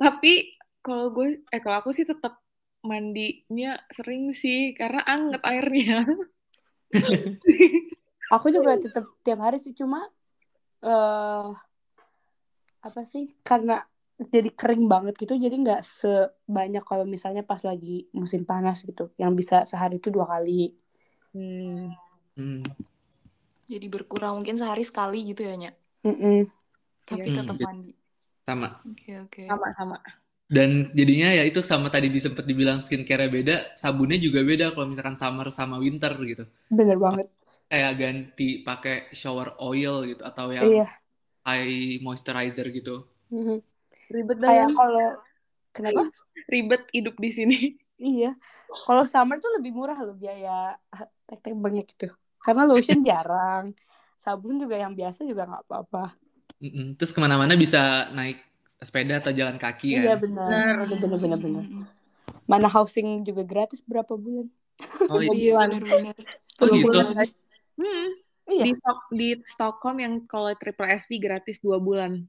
Tapi 0.00 0.56
kalau 0.80 1.12
gue, 1.12 1.42
eh 1.52 1.60
kalau 1.60 1.82
aku 1.82 1.90
sih 1.92 2.06
tetap 2.06 2.40
mandinya 2.86 3.74
sering 3.90 4.30
sih 4.30 4.72
karena 4.78 5.02
anget 5.02 5.42
airnya. 5.42 6.06
Aku 8.34 8.50
juga 8.50 8.78
tetap 8.78 9.06
tiap 9.22 9.38
hari 9.42 9.58
sih 9.58 9.74
cuma 9.74 10.06
eh 10.82 11.46
apa 12.86 13.02
sih 13.02 13.34
karena 13.42 13.82
jadi 14.16 14.54
kering 14.54 14.86
banget 14.86 15.18
gitu 15.18 15.34
jadi 15.34 15.54
nggak 15.58 15.82
sebanyak 15.82 16.86
kalau 16.86 17.02
misalnya 17.02 17.42
pas 17.42 17.58
lagi 17.66 18.06
musim 18.14 18.46
panas 18.46 18.86
gitu 18.86 19.10
yang 19.18 19.34
bisa 19.34 19.66
sehari 19.66 19.98
itu 19.98 20.14
dua 20.14 20.26
kali. 20.30 20.74
Hmm. 21.34 21.92
Hmm. 22.36 22.64
jadi 23.68 23.88
berkurang 23.88 24.40
mungkin 24.40 24.60
sehari 24.60 24.84
sekali 24.84 25.24
gitu 25.32 25.44
ya 25.44 25.56
Nya 25.56 25.72
Mm-mm. 26.06 26.36
tapi 27.08 27.28
Iya. 27.28 27.38
tetap 27.38 27.56
Hmm. 27.58 27.66
mandi 27.66 27.90
Sama. 28.46 28.68
oke 28.90 29.10
oke 29.24 29.40
Sama-sama. 29.50 29.96
Dan 30.56 30.70
jadinya 30.98 31.28
ya 31.38 31.42
itu 31.50 31.58
sama 31.70 31.88
tadi 31.94 32.06
disempet 32.16 32.44
dibilang 32.50 32.78
skincare 32.78 33.26
beda, 33.36 33.54
sabunnya 33.82 34.18
juga 34.26 34.40
beda 34.50 34.66
kalau 34.74 34.86
misalkan 34.92 35.18
summer 35.18 35.48
sama 35.50 35.76
winter 35.84 36.12
gitu. 36.30 36.44
Bener 36.70 36.96
banget. 36.98 37.26
Kayak 37.70 37.92
ganti 38.00 38.48
pakai 38.66 38.94
shower 39.20 39.48
oil 39.58 39.94
gitu 40.10 40.22
atau 40.30 40.46
yang 40.54 40.66
Iya. 40.70 40.86
high 41.48 41.98
moisturizer 42.04 42.66
gitu. 42.78 42.94
Mhm. 43.34 43.56
Ribet 44.14 44.38
dah 44.42 44.50
Kayak 44.50 44.68
ya. 44.70 44.76
kalau 44.78 45.06
kenapa? 45.74 46.02
Ribet 46.52 46.82
hidup 46.96 47.14
di 47.24 47.30
sini. 47.38 47.56
Iya. 47.96 48.26
Kalau 48.86 49.04
summer 49.12 49.36
tuh 49.44 49.50
lebih 49.56 49.72
murah 49.78 49.98
loh 50.06 50.14
biaya 50.22 50.76
tek-tek 51.28 51.54
banyak 51.66 51.84
gitu. 51.92 52.06
Karena 52.44 52.62
lotion 52.70 53.00
jarang. 53.08 53.64
Sabun 54.16 54.58
juga 54.58 54.76
yang 54.76 54.92
biasa 54.92 55.22
juga 55.22 55.44
nggak 55.46 55.62
apa-apa. 55.68 56.16
Mm-mm. 56.58 56.96
Terus 56.96 57.12
ke 57.12 57.20
mana-mana 57.20 57.52
bisa 57.54 58.08
naik 58.10 58.40
sepeda 58.76 59.20
atau 59.20 59.32
jalan 59.32 59.56
kaki 59.56 59.96
Iya 59.96 60.16
kan. 60.16 60.28
benar. 60.28 60.48
Benar 60.88 60.98
benar 61.00 61.18
benar 61.20 61.38
benar. 61.40 61.64
Mana 62.46 62.68
housing 62.70 63.22
juga 63.22 63.42
gratis 63.42 63.80
berapa 63.82 64.14
bulan? 64.14 64.46
Oh 65.08 65.16
Dua 65.20 65.32
iya 65.32 65.56
bulan. 65.56 65.68
benar-benar 65.80 66.16
Oh 66.56 66.66
Dua 66.68 66.76
gitu. 66.76 66.84
bulan, 66.88 67.06
guys. 67.12 67.40
Hmm. 67.76 68.08
Iya. 68.46 68.62
Di, 68.62 68.72
Stok- 68.72 69.10
di 69.10 69.28
Stockholm 69.42 69.96
yang 69.98 70.14
kalau 70.24 70.54
triple 70.54 70.86
SP 70.86 71.18
gratis 71.18 71.58
dua 71.58 71.76
bulan. 71.76 72.24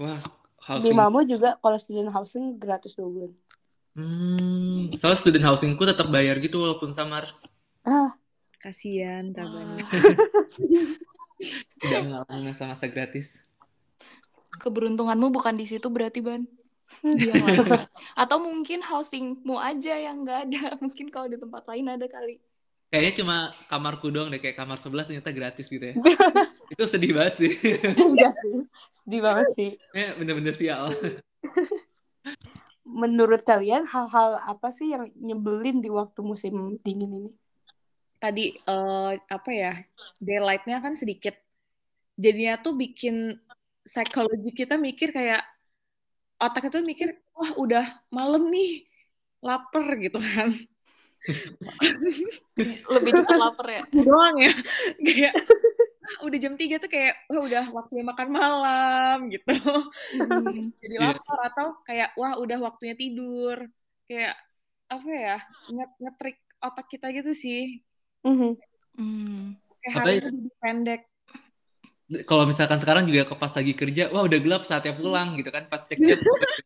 Wah, 0.00 0.16
Di 0.16 0.64
housing. 0.64 0.96
Mamo 0.96 1.20
juga 1.22 1.60
kalau 1.60 1.76
student 1.76 2.08
housing 2.10 2.56
gratis 2.56 2.96
dua 2.96 3.08
bulan. 3.08 3.32
Hmm, 3.90 4.88
soalnya 4.96 5.18
student 5.18 5.44
housingku 5.44 5.82
tetap 5.82 6.08
bayar 6.08 6.38
gitu 6.38 6.62
walaupun 6.62 6.94
summer. 6.94 7.26
Ah, 7.82 8.14
Kasian 8.60 9.32
Rabani. 9.32 9.80
Tidak 11.80 12.00
mengalami 12.04 12.52
masa-masa 12.52 12.86
gratis. 12.86 13.40
keberuntunganmu 14.60 15.32
bukan 15.32 15.56
di 15.56 15.64
situ 15.64 15.88
berarti 15.88 16.20
ban 16.20 16.44
lain. 17.00 17.86
atau 18.18 18.36
mungkin 18.42 18.82
housingmu 18.82 19.56
aja 19.56 19.94
yang 19.96 20.26
nggak 20.26 20.40
ada 20.50 20.64
mungkin 20.82 21.08
kalau 21.08 21.30
di 21.30 21.38
tempat 21.38 21.62
lain 21.70 21.86
ada 21.86 22.06
kali 22.10 22.42
Kayaknya 22.90 23.22
cuma 23.22 23.36
kamarku 23.70 24.10
doang 24.10 24.34
deh, 24.34 24.42
kayak 24.42 24.58
kamar 24.58 24.74
sebelah 24.74 25.06
ternyata 25.06 25.30
gratis 25.30 25.70
gitu 25.70 25.78
ya. 25.78 25.94
Itu 26.74 26.90
sedih 26.90 27.14
banget 27.14 27.38
sih. 27.38 27.52
enggak 27.86 28.34
sih. 28.34 28.54
Sedih 28.90 29.20
banget 29.22 29.48
sih. 29.54 29.70
Ya, 29.94 30.10
bener-bener 30.18 30.50
sial. 30.58 30.90
Menurut 32.82 33.46
kalian 33.46 33.86
hal-hal 33.86 34.42
apa 34.42 34.74
sih 34.74 34.90
yang 34.90 35.06
nyebelin 35.14 35.78
di 35.78 35.86
waktu 35.86 36.18
musim 36.18 36.82
dingin 36.82 37.14
ini? 37.14 37.30
Tadi 38.22 38.42
eh, 38.70 39.10
apa 39.36 39.50
ya? 39.62 39.72
Daylightnya 40.26 40.76
kan 40.84 40.94
sedikit. 41.00 41.34
Jadinya 42.24 42.54
tuh 42.64 42.72
bikin 42.82 43.14
psikologi 43.86 44.50
kita 44.60 44.74
mikir 44.76 45.08
kayak 45.18 45.40
otak 46.44 46.62
itu 46.68 46.78
mikir 46.90 47.08
wah 47.36 47.52
udah 47.62 47.84
malam 48.16 48.42
nih 48.54 48.84
lapar 49.46 49.84
gitu 50.04 50.18
kan 50.20 50.50
lebih 52.94 53.12
cepat 53.16 53.36
lapar 53.36 53.66
ya 53.68 53.82
Itu 53.90 54.00
doang 54.06 54.36
ya 54.46 54.52
kayak 55.06 55.34
"Ah, 56.06 56.16
udah 56.26 56.38
jam 56.42 56.54
3 56.60 56.76
tuh 56.82 56.90
kayak 56.90 57.12
wah 57.30 57.40
udah 57.48 57.64
waktunya 57.76 58.04
makan 58.10 58.28
malam 58.32 59.16
gitu 59.32 59.52
Hmm. 60.10 60.70
jadi 60.82 60.94
Iya. 60.98 61.06
lapar 61.06 61.38
atau 61.48 61.66
kayak 61.86 62.08
wah 62.18 62.34
udah 62.42 62.58
waktunya 62.66 62.94
tidur 62.98 63.58
kayak 64.08 64.34
apa 64.90 65.08
ya 65.24 65.36
nge- 65.70 65.96
ngetrik 66.02 66.36
otak 66.66 66.86
kita 66.92 67.06
gitu 67.16 67.30
sih 67.44 67.60
Mhm. 68.26 68.52
Hmm. 69.00 69.56
kayak 69.80 69.92
Apa 69.96 70.00
hari 70.04 70.14
itu 70.20 70.28
jadi 70.28 70.50
pendek 70.60 71.00
Kalau 72.26 72.42
misalkan 72.42 72.82
sekarang 72.82 73.06
juga 73.06 73.22
ke 73.22 73.38
pas 73.38 73.54
lagi 73.54 73.70
kerja, 73.70 74.10
wah 74.10 74.26
udah 74.26 74.38
gelap 74.42 74.66
saatnya 74.66 74.98
pulang 74.98 75.30
gitu 75.38 75.46
kan. 75.46 75.70
Pas 75.70 75.78
cek 75.78 75.94
jam 75.94 76.18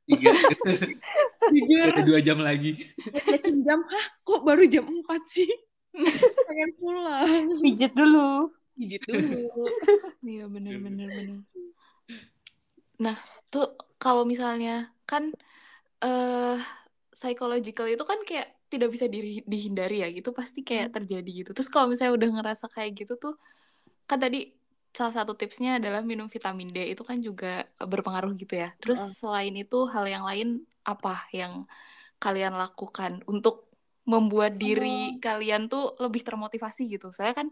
tiga, 0.08 0.32
gitu. 0.32 0.70
jujur 1.52 1.84
Udah 1.92 2.04
dua 2.08 2.20
jam 2.24 2.38
lagi. 2.40 2.80
ngecekin 3.12 3.60
jam 3.60 3.84
hah 3.84 4.06
kok 4.24 4.40
baru 4.40 4.64
jam 4.64 4.88
4 4.88 5.22
sih 5.28 5.50
pengen 6.48 6.70
pulang 6.80 7.44
Pijet 7.60 7.92
dulu. 7.92 8.50
pijit 8.74 9.04
dulu 9.04 9.68
Iya 10.32 10.48
bener 10.48 10.80
bener 10.80 11.08
bener. 11.12 11.38
Nah 13.04 13.16
tuh 13.52 13.76
kalau 14.00 14.24
misalnya 14.24 14.96
kan 15.04 15.28
eh 16.00 16.56
psychological 17.12 17.84
itu 17.86 18.02
kan 18.02 18.18
kayak 18.24 18.48
tidak 18.74 18.90
bisa 18.94 19.06
diri- 19.14 19.44
dihindari 19.52 19.96
ya 20.04 20.08
gitu 20.18 20.30
pasti 20.38 20.60
kayak 20.68 20.88
terjadi 20.96 21.30
gitu. 21.44 21.50
Terus 21.56 21.68
kalau 21.72 21.86
misalnya 21.92 22.14
udah 22.18 22.30
ngerasa 22.40 22.66
kayak 22.74 22.90
gitu 23.00 23.14
tuh 23.24 23.34
kan 24.10 24.18
tadi 24.24 24.38
salah 24.94 25.14
satu 25.18 25.32
tipsnya 25.40 25.70
adalah 25.80 26.00
minum 26.10 26.26
vitamin 26.30 26.68
D 26.74 26.78
itu 26.94 27.02
kan 27.10 27.18
juga 27.28 27.66
berpengaruh 27.78 28.32
gitu 28.42 28.54
ya. 28.62 28.68
Terus 28.82 29.00
Heeh. 29.00 29.14
selain 29.20 29.54
itu 29.58 29.78
hal 29.94 30.04
yang 30.14 30.24
lain 30.30 30.48
apa 30.86 31.14
yang 31.34 31.52
kalian 32.22 32.54
lakukan 32.62 33.12
untuk 33.30 33.54
membuat 34.12 34.52
diri 34.60 35.16
kalian 35.24 35.62
tuh 35.72 35.96
lebih 36.04 36.22
termotivasi 36.28 36.82
gitu. 36.94 37.08
Saya 37.18 37.32
kan 37.38 37.48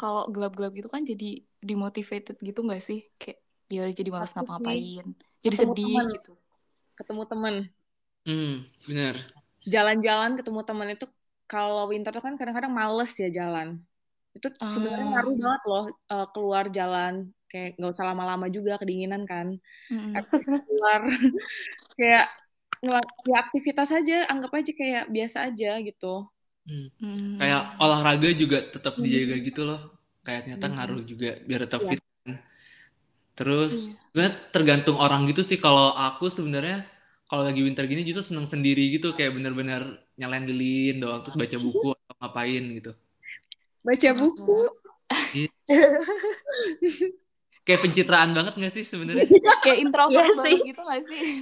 kalau 0.00 0.28
gelap-gelap 0.34 0.72
gitu 0.78 0.88
kan 0.92 1.02
jadi 1.06 1.42
demotivated 1.64 2.36
gitu 2.42 2.60
nggak 2.66 2.82
sih? 2.84 3.00
Kayak 3.20 3.38
ya 3.72 3.78
udah 3.86 3.94
jadi 4.00 4.10
malas 4.14 4.32
ngapa-ngapain. 4.36 5.06
Jadi 5.44 5.56
ketemu 5.56 5.74
sedih 5.74 5.88
teman. 5.96 6.06
gitu. 6.14 6.32
ketemu 6.98 7.22
temen 7.30 7.54
Hmm, 8.26 8.64
bener. 8.88 9.34
Jalan-jalan 9.68 10.36
ketemu 10.38 10.60
temen 10.64 10.88
itu 10.92 11.06
kalau 11.44 11.88
winter 11.88 12.12
tuh 12.12 12.24
kan 12.24 12.34
kadang-kadang 12.40 12.72
males 12.72 13.12
ya 13.16 13.28
jalan 13.28 13.80
itu 14.34 14.48
sebenarnya 14.58 15.06
Ah. 15.06 15.12
ngaruh 15.20 15.34
banget 15.38 15.62
loh 15.70 15.84
eh, 15.88 16.26
keluar 16.34 16.64
jalan 16.68 17.14
kayak 17.46 17.78
nggak 17.78 17.92
usah 17.94 18.06
lama-lama 18.10 18.50
juga 18.50 18.74
kedinginan 18.82 19.22
kan. 19.30 19.54
At 20.16 20.26
least 20.32 20.50
keluar 20.66 21.00
kayak 22.00 22.26
ya 23.24 23.36
aktivitas 23.40 23.88
aja 23.94 24.26
anggap 24.28 24.52
aja 24.60 24.72
kayak 24.74 25.04
biasa 25.08 25.48
aja 25.48 25.78
gitu 25.80 26.28
Hmm. 26.64 26.88
Hmm. 26.96 27.36
Kayak 27.36 27.76
olahraga 27.76 28.28
juga 28.32 28.58
tetap 28.64 28.96
dijaga 28.96 29.36
gitu 29.44 29.68
loh. 29.68 30.00
Kayak 30.24 30.48
ternyata 30.48 30.66
Hmm. 30.66 30.74
ngaruh 30.80 31.00
juga 31.04 31.30
biar 31.44 31.60
tetap 31.68 31.80
Iya. 31.84 31.88
fit. 31.92 32.00
kan. 32.00 32.34
Terus 33.34 34.00
sebenarnya 34.08 34.34
tergantung 34.48 34.96
orang 34.96 35.28
gitu 35.28 35.44
sih. 35.44 35.60
Kalau 35.60 35.92
aku 35.92 36.32
sebenarnya 36.32 36.88
kalau 37.24 37.42
lagi 37.42 37.60
winter 37.60 37.84
gini 37.84 38.02
justru 38.02 38.30
seneng 38.30 38.44
sendiri 38.44 38.92
gitu. 38.92 39.10
Kayak 39.10 39.34
bener-bener 39.34 39.82
nyalain 40.14 40.44
lilin 40.44 40.98
doang. 40.98 41.20
Terus 41.22 41.34
baca 41.34 41.56
buku 41.56 41.88
atau 41.90 42.14
ngapain 42.18 42.64
gitu. 42.70 42.92
baca 43.80 44.10
buku 44.12 44.58
Kayak 47.64 47.80
pencitraan 47.80 48.30
banget 48.32 48.52
gak 48.54 48.72
sih 48.72 48.84
sebenarnya? 48.84 49.24
kayak 49.60 49.78
introvert 49.80 50.20
Iya 50.20 50.34
banget 50.34 50.44
sih. 50.52 50.58
gitu 50.66 50.82
gak 50.82 51.02
sih? 51.02 51.22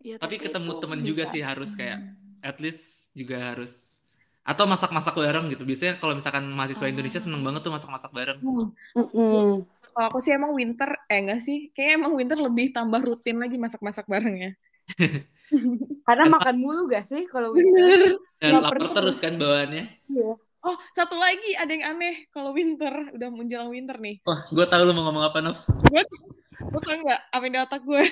Ya, 0.00 0.16
Tapi 0.16 0.40
ketemu 0.40 0.64
itu 0.66 0.80
temen 0.80 1.00
juga 1.04 1.28
bisa. 1.28 1.32
sih 1.36 1.42
harus 1.44 1.70
kayak 1.76 2.00
at 2.40 2.56
least 2.56 3.12
juga 3.12 3.52
harus 3.52 4.00
Atau 4.40 4.64
masak-masak 4.64 5.12
bareng 5.12 5.52
gitu. 5.52 5.60
Biasanya 5.62 6.00
kalau 6.00 6.16
misalkan 6.16 6.48
mahasiswa 6.48 6.80
Ah. 6.80 6.90
Indonesia 6.90 7.20
seneng 7.20 7.44
banget 7.44 7.60
tuh 7.60 7.68
masak-masak 7.68 8.08
bareng. 8.10 8.40
Mm-mm. 8.40 9.60
Kalau 10.00 10.16
aku 10.16 10.24
sih 10.24 10.32
emang 10.32 10.56
winter, 10.56 10.96
eh 11.12 11.20
enggak 11.20 11.44
sih, 11.44 11.68
kayaknya 11.76 11.94
emang 12.00 12.16
winter 12.16 12.40
lebih 12.40 12.72
tambah 12.72 13.04
rutin 13.04 13.36
lagi 13.36 13.60
masak-masak 13.60 14.08
barengnya. 14.08 14.56
Karena 16.08 16.24
makan 16.24 16.56
mulu 16.56 16.88
gak 16.88 17.04
sih 17.04 17.28
kalau 17.28 17.52
winter? 17.52 18.16
Dan 18.40 18.64
Lapar 18.64 18.80
terus 18.96 19.20
kan 19.20 19.36
bawaannya. 19.36 20.00
Iya. 20.08 20.40
Oh, 20.64 20.76
satu 20.96 21.20
lagi 21.20 21.52
ada 21.52 21.68
yang 21.68 21.84
aneh 21.92 22.24
kalau 22.32 22.56
winter, 22.56 23.12
udah 23.12 23.28
menjelang 23.28 23.68
winter 23.68 24.00
nih. 24.00 24.24
Wah, 24.24 24.48
gue 24.48 24.64
tahu 24.72 24.88
lu 24.88 24.96
mau 24.96 25.04
ngomong 25.04 25.24
apa, 25.28 25.44
Nov. 25.44 25.68
Gue, 25.68 26.00
gue 26.48 26.80
tau 26.80 26.96
nggak 26.96 27.20
apa 27.36 27.42
yang 27.44 27.52
di 27.52 27.60
otak 27.60 27.82
gue? 27.84 28.02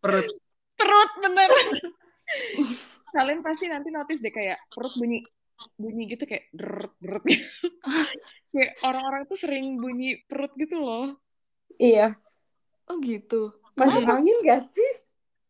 Perut. 0.00 0.24
Perut, 0.80 1.10
bener. 1.20 1.50
Kalian 3.20 3.44
pasti 3.44 3.68
nanti 3.68 3.92
notice 3.92 4.24
deh 4.24 4.32
kayak 4.32 4.56
perut 4.72 4.96
bunyi 4.96 5.20
bunyi 5.76 6.02
gitu 6.10 6.24
kayak 6.26 6.50
deret 6.54 6.92
deret 7.02 7.22
gitu. 7.24 7.66
kayak 8.54 8.72
orang-orang 8.82 9.22
tuh 9.26 9.38
sering 9.38 9.78
bunyi 9.78 10.20
perut 10.28 10.52
gitu 10.54 10.76
loh. 10.78 11.16
Iya. 11.76 12.16
Oh 12.90 12.96
gitu. 13.00 13.54
Masuk 13.78 14.04
angin 14.04 14.36
gak 14.44 14.62
sih? 14.68 14.90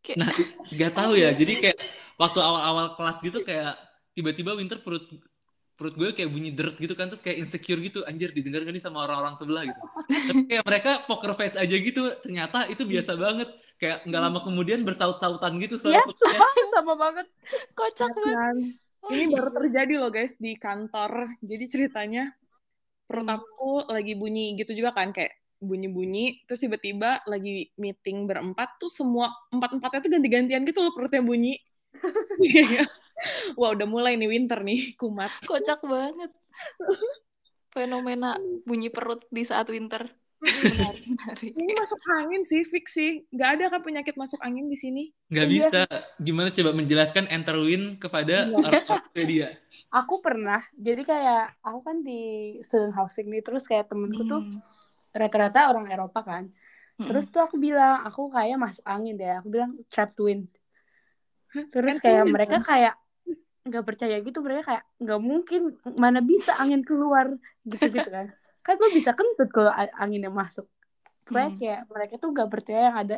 Kayak, 0.05 0.19
Nah, 0.23 0.31
gak 0.75 0.93
tahu 0.99 1.13
ya. 1.19 1.31
Jadi 1.35 1.53
kayak 1.63 1.79
waktu 2.19 2.39
awal-awal 2.39 2.87
kelas 2.99 3.19
gitu 3.25 3.43
kayak 3.43 3.75
tiba-tiba 4.15 4.55
winter 4.55 4.79
perut 4.85 5.09
perut 5.75 5.95
gue 5.99 6.15
kayak 6.15 6.31
bunyi 6.31 6.55
deret 6.55 6.77
gitu 6.79 6.95
kan 6.95 7.11
terus 7.11 7.25
kayak 7.25 7.43
insecure 7.43 7.81
gitu 7.83 8.05
anjir 8.07 8.31
didengar 8.31 8.63
gak 8.63 8.77
nih 8.77 8.85
sama 8.85 9.03
orang-orang 9.03 9.35
sebelah 9.41 9.67
gitu 9.67 9.81
tapi 10.29 10.41
kayak 10.47 10.63
mereka 10.69 10.91
poker 11.09 11.33
face 11.35 11.57
aja 11.59 11.75
gitu 11.75 12.07
ternyata 12.23 12.69
itu 12.71 12.87
biasa 12.87 13.19
banget 13.19 13.49
kayak 13.81 14.07
nggak 14.07 14.23
lama 14.23 14.39
kemudian 14.47 14.87
bersaut-sautan 14.87 15.59
gitu 15.59 15.75
Iya, 15.83 16.03
suara 16.05 16.07
perutnya. 16.07 16.39
sama, 16.39 16.47
sama 16.71 16.95
banget. 16.95 17.27
kocak 17.75 18.13
banget. 18.15 18.57
Oh, 19.03 19.11
ini 19.11 19.27
iya. 19.27 19.35
baru 19.35 19.51
terjadi 19.51 19.95
loh 19.99 20.11
guys 20.15 20.39
di 20.39 20.55
kantor. 20.55 21.35
Jadi 21.43 21.65
ceritanya 21.67 22.31
perut 23.11 23.27
Hmm. 23.27 23.37
aku 23.43 23.91
lagi 23.91 24.15
bunyi 24.17 24.55
gitu 24.57 24.73
juga 24.73 24.95
kan 24.97 25.13
kayak 25.13 25.37
bunyi-bunyi 25.63 26.43
terus 26.43 26.59
tiba-tiba 26.59 27.23
lagi 27.23 27.71
meeting 27.79 28.27
berempat 28.27 28.83
tuh 28.83 28.91
semua 28.91 29.31
empat-empatnya 29.55 30.01
tuh 30.03 30.11
ganti-gantian 30.11 30.63
gitu 30.67 30.83
loh 30.83 30.91
perutnya 30.95 31.23
bunyi. 31.23 31.55
Wah 33.59 33.71
udah 33.77 33.87
mulai 33.87 34.19
nih 34.19 34.27
winter 34.27 34.59
nih 34.65 34.99
kumat. 34.99 35.31
Kocak 35.47 35.83
banget. 35.87 36.31
Fenomena 37.73 38.37
bunyi 38.67 38.89
perut 38.91 39.23
di 39.31 39.43
saat 39.47 39.71
winter. 39.71 40.22
Menarik, 40.43 41.05
menarik. 41.07 41.51
Ini 41.63 41.73
masuk 41.79 42.01
angin 42.19 42.43
sih 42.43 42.67
fix 42.67 42.93
sih. 42.93 43.23
Nggak 43.31 43.49
ada 43.55 43.65
kan 43.71 43.81
penyakit 43.81 44.15
masuk 44.15 44.43
angin 44.43 44.67
di 44.67 44.75
sini. 44.75 45.15
nggak 45.31 45.47
Iya. 45.47 45.53
bisa 45.55 45.81
gimana 46.19 46.51
coba 46.51 46.71
menjelaskan 46.75 47.25
Enterwin 47.27 47.97
kepada 47.97 48.45
Iya. 48.45 48.57
orang 48.59 48.75
media 49.13 49.47
Aku 50.03 50.19
pernah, 50.19 50.61
jadi 50.75 51.03
kayak 51.03 51.63
aku 51.63 51.79
kan 51.81 51.97
di 52.03 52.21
student 52.61 52.93
housing 52.93 53.31
nih, 53.31 53.41
terus 53.41 53.65
kayak 53.65 53.87
temenku 53.87 54.27
tuh 54.27 54.43
Hmm. 54.43 54.59
rata-rata 55.13 55.69
orang 55.69 55.87
Eropa 55.87 56.21
kan. 56.21 56.51
Mm-mm. 56.99 57.09
Terus 57.09 57.25
tuh 57.29 57.41
aku 57.41 57.57
bilang, 57.57 58.03
aku 58.03 58.29
kayak 58.29 58.57
masuk 58.57 58.85
angin 58.85 59.15
deh. 59.15 59.33
Aku 59.39 59.49
bilang 59.49 59.79
trapped 59.89 60.19
wind. 60.19 60.49
Terus 61.71 62.01
kayak 62.01 62.25
mereka 62.27 62.59
kayak 62.61 62.97
nggak 63.63 63.85
percaya 63.85 64.17
gitu. 64.19 64.41
Mereka 64.41 64.63
kayak 64.65 64.85
nggak 64.99 65.21
mungkin, 65.21 65.63
mana 65.95 66.19
bisa 66.19 66.57
angin 66.57 66.81
keluar 66.81 67.37
gitu-gitu 67.63 68.09
kan. 68.09 68.33
Kan 68.63 68.75
gue 68.79 68.91
bisa 68.91 69.11
kentut 69.13 69.51
kalau 69.51 69.71
anginnya 69.95 70.31
masuk. 70.31 70.67
Pokoknya 71.23 71.51
Hmm. 71.51 71.59
kayak 71.59 71.81
mereka 71.87 72.15
tuh 72.19 72.29
nggak 72.31 72.51
percaya 72.51 72.81
yang 72.91 72.97
ada 72.99 73.17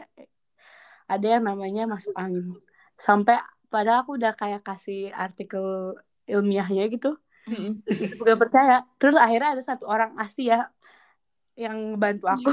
ada 1.05 1.27
yang 1.29 1.45
namanya 1.45 1.85
masuk 1.85 2.13
angin. 2.17 2.57
Sampai 2.97 3.37
padahal 3.69 4.05
aku 4.05 4.17
udah 4.17 4.33
kayak 4.33 4.65
kasih 4.65 5.13
artikel 5.13 5.97
ilmiahnya 6.25 6.89
gitu. 6.89 7.17
Mm. 7.45 7.85
Gak 8.25 8.41
percaya. 8.41 8.89
Terus 8.97 9.21
akhirnya 9.21 9.53
ada 9.53 9.61
satu 9.61 9.85
orang 9.85 10.17
Asia 10.17 10.73
yang 11.53 12.01
bantu 12.01 12.25
aku. 12.25 12.49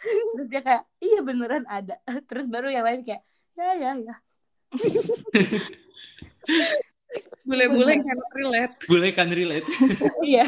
Terus 0.36 0.48
dia 0.52 0.60
kayak, 0.60 0.84
iya 1.00 1.24
beneran 1.24 1.64
ada. 1.64 1.96
Terus 2.28 2.44
baru 2.44 2.68
yang 2.68 2.84
lain 2.84 3.00
kayak, 3.00 3.24
ya 3.56 3.72
ya 3.72 3.92
ya. 3.96 4.14
Bule-bule 7.44 7.92
cannot 8.02 8.30
relate. 8.34 8.74
boleh 8.84 9.10
kan 9.14 9.28
relate 9.30 9.68
Iya. 10.20 10.44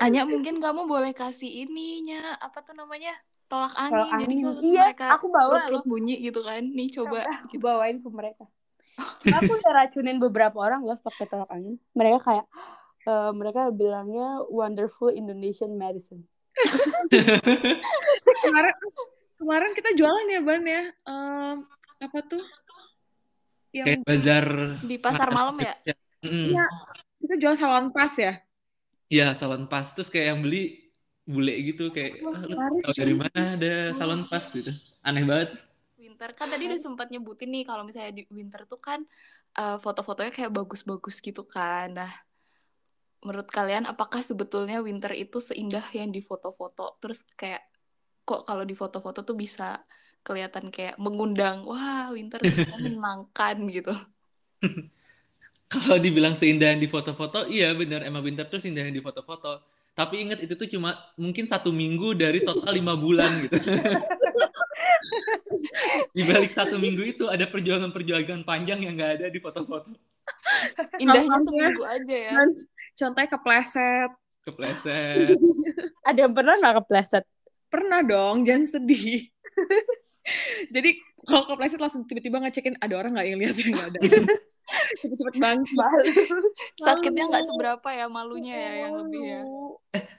Anya 0.00 0.22
mungkin 0.24 0.56
kamu 0.58 0.88
boleh 0.88 1.12
kasih 1.12 1.68
ininya 1.68 2.40
apa 2.40 2.64
tuh 2.64 2.72
namanya 2.72 3.12
tolak 3.46 3.74
angin, 3.76 3.92
Tolak 3.92 4.10
jadi 4.16 4.24
angin. 4.32 4.44
kalau 4.46 4.60
Iya, 4.64 4.84
mereka 4.88 5.06
aku 5.12 5.26
bawa 5.28 5.46
perut-perut 5.60 5.84
bunyi 5.84 6.14
gitu 6.24 6.40
kan 6.40 6.62
nih 6.64 6.88
coba 6.94 7.18
Aku 7.28 7.46
gitu. 7.52 7.60
bawain 7.60 7.96
ke 8.00 8.08
mereka. 8.08 8.44
Aku 9.20 9.50
udah 9.52 9.72
racunin 9.74 10.16
beberapa 10.16 10.56
orang 10.56 10.80
loh 10.86 10.96
pakai 10.96 11.24
tolak 11.28 11.50
angin. 11.52 11.76
Mereka 11.92 12.18
kayak, 12.24 12.46
eh, 13.04 13.30
mereka 13.36 13.68
bilangnya 13.70 14.40
wonderful 14.48 15.12
Indonesian 15.12 15.76
medicine. 15.76 16.24
Kemarin 18.44 18.74
kemarin 19.36 19.72
kita 19.72 19.90
jualan 19.96 20.26
ya 20.28 20.40
ban 20.44 20.62
ya. 20.64 20.82
Em, 21.06 21.56
apa 22.00 22.18
tuh? 22.24 22.44
Yang 23.70 23.86
kayak 23.86 24.00
bazar 24.04 24.46
di 24.82 24.96
pasar 24.98 25.28
malam 25.30 25.56
ya 25.60 25.74
Mm. 26.20 26.52
Iya. 26.52 26.68
kita 27.16 27.34
jual 27.40 27.56
salon 27.56 27.88
pas 27.96 28.12
ya. 28.12 28.36
Iya, 29.10 29.34
salon 29.34 29.66
pas. 29.66 29.86
Terus 29.90 30.08
kayak 30.08 30.26
yang 30.32 30.40
beli 30.46 30.86
bule 31.26 31.54
gitu 31.62 31.90
kayak 31.90 32.22
Wah, 32.24 32.34
ah, 32.34 32.42
lu 32.46 32.92
dari 32.94 33.14
mana 33.14 33.40
ada 33.58 33.72
salon 33.98 34.22
pas 34.30 34.44
gitu. 34.50 34.70
Aneh 35.02 35.26
banget. 35.26 35.58
winter 36.00 36.32
kan 36.32 36.48
tadi 36.48 36.64
udah 36.64 36.80
sempat 36.80 37.12
nyebutin 37.12 37.52
nih 37.52 37.68
kalau 37.68 37.84
misalnya 37.84 38.16
di 38.16 38.24
winter 38.32 38.64
tuh 38.64 38.80
kan 38.80 39.04
eh, 39.60 39.76
foto-fotonya 39.76 40.32
kayak 40.32 40.48
bagus-bagus 40.48 41.20
gitu 41.20 41.44
kan 41.44 41.92
nah 41.92 42.08
menurut 43.20 43.48
kalian 43.52 43.84
apakah 43.84 44.24
sebetulnya 44.24 44.80
winter 44.80 45.12
itu 45.12 45.44
seindah 45.44 45.84
yang 45.92 46.08
di 46.08 46.24
foto-foto 46.24 46.96
terus 47.04 47.28
kayak 47.36 47.60
kok 48.24 48.48
kalau 48.48 48.64
di 48.64 48.72
foto-foto 48.72 49.20
tuh 49.28 49.36
bisa 49.36 49.84
kelihatan 50.24 50.72
kayak 50.72 50.96
mengundang 50.96 51.68
wah 51.68 52.08
winter 52.16 52.40
menyenangkan 52.80 53.56
gitu 53.68 53.92
Kalau 55.70 56.02
dibilang 56.02 56.34
seindah 56.34 56.74
yang 56.74 56.82
di 56.82 56.90
foto-foto, 56.90 57.46
iya 57.46 57.70
benar 57.78 58.02
emang 58.02 58.26
winter 58.26 58.42
tuh 58.50 58.58
seindah 58.58 58.82
yang 58.82 58.94
di 58.94 58.98
foto-foto. 58.98 59.62
Tapi 59.94 60.26
ingat 60.26 60.42
itu 60.42 60.58
tuh 60.58 60.66
cuma 60.66 60.98
mungkin 61.14 61.46
satu 61.46 61.70
minggu 61.70 62.18
dari 62.18 62.42
total 62.42 62.74
lima 62.74 62.98
bulan 62.98 63.46
gitu. 63.46 63.54
di 66.16 66.22
balik 66.26 66.52
satu 66.54 66.74
minggu 66.74 67.02
itu 67.06 67.24
ada 67.30 67.46
perjuangan-perjuangan 67.46 68.42
panjang 68.42 68.82
yang 68.82 68.98
nggak 68.98 69.12
ada 69.22 69.26
di 69.30 69.38
foto-foto. 69.38 69.94
indahnya 71.02 71.42
seminggu 71.42 71.82
aja 71.82 72.16
ya 72.30 72.34
contohnya 72.94 73.28
kepleset. 73.30 74.10
Kepleset. 74.40 75.36
Ada 76.08 76.18
yang 76.26 76.32
pernah 76.32 76.54
nggak 76.56 76.74
kepleset? 76.84 77.24
Pernah 77.68 78.00
dong, 78.02 78.42
jangan 78.48 78.66
sedih. 78.66 79.28
Jadi 80.74 80.90
kalau 81.28 81.44
kepleset 81.44 81.80
langsung 81.80 82.08
tiba-tiba 82.08 82.40
ngecekin 82.40 82.80
ada 82.80 82.94
orang 82.96 83.12
nggak 83.16 83.26
yang 83.28 83.38
lihat 83.40 83.56
ya 83.56 83.66
nggak 83.68 83.88
ada. 83.94 84.00
Cepet-cepet 85.02 85.34
bangkit. 85.38 85.76
Malu. 85.80 86.12
sakitnya 86.78 87.24
nggak 87.30 87.44
seberapa 87.46 87.88
ya 87.90 88.06
malunya 88.06 88.54
ya 88.54 88.72
yang 88.86 88.92
lebih 89.02 89.22
ya 89.22 89.42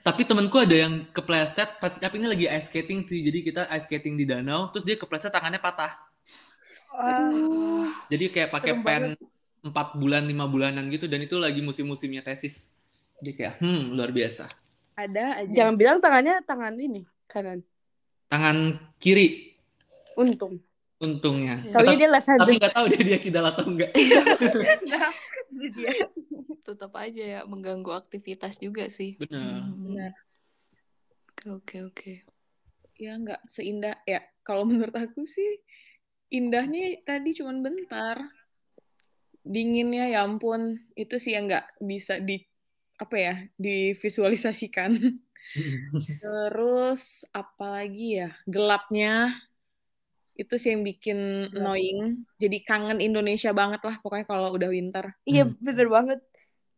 Tapi 0.04 0.22
temenku 0.28 0.56
ada 0.60 0.76
yang 0.76 1.08
kepleset, 1.14 1.80
tapi 1.80 2.14
ini 2.20 2.28
lagi 2.28 2.46
ice 2.48 2.68
skating 2.68 3.08
sih. 3.08 3.24
Jadi 3.24 3.38
kita 3.40 3.66
ice 3.72 3.88
skating 3.88 4.20
di 4.20 4.28
danau, 4.28 4.68
terus 4.74 4.84
dia 4.84 5.00
kepleset 5.00 5.32
tangannya 5.32 5.62
patah. 5.62 5.96
Wah, 6.92 7.88
Jadi 8.12 8.28
kayak 8.28 8.52
pakai 8.52 8.74
pen 8.84 9.16
4 9.64 9.72
bulan, 9.96 10.28
5 10.28 10.52
bulanan 10.52 10.84
gitu 10.92 11.08
dan 11.08 11.24
itu 11.24 11.40
lagi 11.40 11.64
musim-musimnya 11.64 12.20
tesis. 12.20 12.74
Jadi 13.22 13.32
kayak 13.38 13.54
hmm 13.62 13.96
luar 13.96 14.12
biasa. 14.12 14.50
Ada 14.92 15.46
aja. 15.46 15.54
Jangan 15.54 15.74
bilang 15.78 15.98
tangannya 16.04 16.44
tangan 16.44 16.74
ini 16.76 17.08
kanan. 17.30 17.64
Tangan 18.28 18.76
kiri 19.00 19.56
Untung. 20.16 20.60
Untungnya. 21.02 21.58
Taunya 21.74 21.96
dia 21.98 22.08
left 22.08 22.30
Tapi 22.30 22.38
handed. 22.38 22.58
nggak 22.62 22.74
tahu 22.78 22.86
dia 22.94 23.02
dia 23.02 23.18
kidal 23.18 23.44
atau 23.50 23.64
enggak. 23.66 23.90
Nah, 25.52 25.68
dia. 25.68 26.08
tetap 26.64 26.96
aja 26.96 27.22
ya 27.22 27.40
mengganggu 27.44 27.92
aktivitas 27.92 28.56
juga 28.56 28.88
sih 28.88 29.20
Benar. 29.20 29.60
Hmm. 29.68 29.84
Benar. 29.84 30.12
oke 31.44 31.76
oke 31.92 31.92
oke 31.92 32.12
Ya 32.96 33.18
nggak 33.18 33.42
seindah. 33.50 33.98
Ya 34.06 34.22
kalau 34.46 34.62
menurut 34.62 34.94
aku 34.94 35.26
sih 35.26 35.58
indahnya 36.30 37.02
tadi 37.02 37.34
cuman 37.34 37.60
bentar. 37.60 38.22
Dinginnya 39.42 40.06
ya 40.06 40.22
ampun 40.22 40.78
itu 40.94 41.18
sih 41.18 41.34
yang 41.34 41.50
nggak 41.50 41.66
bisa 41.82 42.22
di 42.22 42.38
apa 42.96 43.16
ya 43.18 43.34
divisualisasikan. 43.58 44.94
Terus 46.22 47.26
apalagi 47.34 48.22
ya 48.22 48.30
gelapnya 48.46 49.34
itu 50.32 50.54
sih 50.56 50.72
yang 50.72 50.82
bikin 50.82 51.18
Gelap. 51.48 51.56
annoying. 51.60 52.24
Jadi 52.40 52.58
kangen 52.64 52.98
Indonesia 52.98 53.52
banget 53.52 53.80
lah 53.84 54.00
pokoknya 54.00 54.24
kalau 54.24 54.48
udah 54.52 54.68
winter. 54.68 55.12
Iya 55.24 55.44
Hmm. 55.48 55.56
bener 55.60 55.88
banget. 55.88 56.20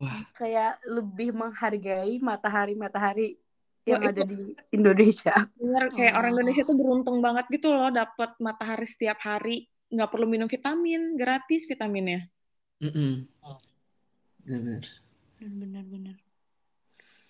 Wah. 0.02 0.26
Kayak 0.34 0.82
lebih 0.84 1.30
menghargai 1.32 2.18
matahari-matahari 2.18 3.38
yang 3.84 4.00
Wah, 4.00 4.11
ada 4.11 4.22
di 4.24 4.57
Indonesia. 4.72 5.34
Bener 5.55 5.92
kayak 5.92 6.14
orang 6.16 6.32
Oh. 6.32 6.34
Indonesia 6.40 6.62
tuh 6.64 6.76
beruntung 6.76 7.18
banget 7.20 7.44
gitu 7.52 7.68
loh 7.70 7.92
dapat 7.92 8.32
matahari 8.40 8.88
setiap 8.88 9.20
hari. 9.20 9.68
Nggak 9.92 10.11
perlu 10.11 10.26
minum 10.26 10.48
vitamin, 10.48 11.14
gratis 11.14 11.68
vitaminnya. 11.68 12.26
Mm-mm. 12.80 13.28
Benar. 14.44 14.82
Benar-benar. 15.38 16.16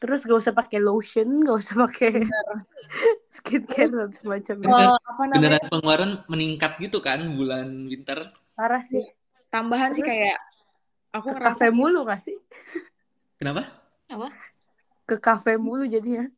Terus 0.04 0.20
gak 0.20 0.36
usah 0.36 0.52
pakai 0.52 0.78
lotion, 0.78 1.40
gak 1.40 1.56
usah 1.56 1.74
pakai 1.80 2.28
skincare 3.34 3.88
dan 3.88 4.10
semacamnya. 4.12 5.00
Apa 5.00 5.22
namanya? 5.24 5.36
Beneran 5.40 5.64
pengeluaran 5.66 6.10
meningkat 6.28 6.76
gitu 6.76 7.00
kan 7.00 7.24
bulan 7.32 7.88
winter. 7.88 8.28
Parah 8.52 8.84
sih. 8.84 9.00
Tambahan 9.48 9.96
sih 9.96 10.04
Terus- 10.04 10.12
kayak 10.12 10.38
aku 11.10 11.28
Ke 11.32 11.40
kafe 11.40 11.66
mulu 11.70 12.04
gak 12.04 12.20
sih? 12.20 12.36
Kenapa? 13.40 13.64
Apa? 14.12 14.28
Ke 15.04 15.16
kafe 15.16 15.56
mulu 15.56 15.88
jadinya. 15.88 16.28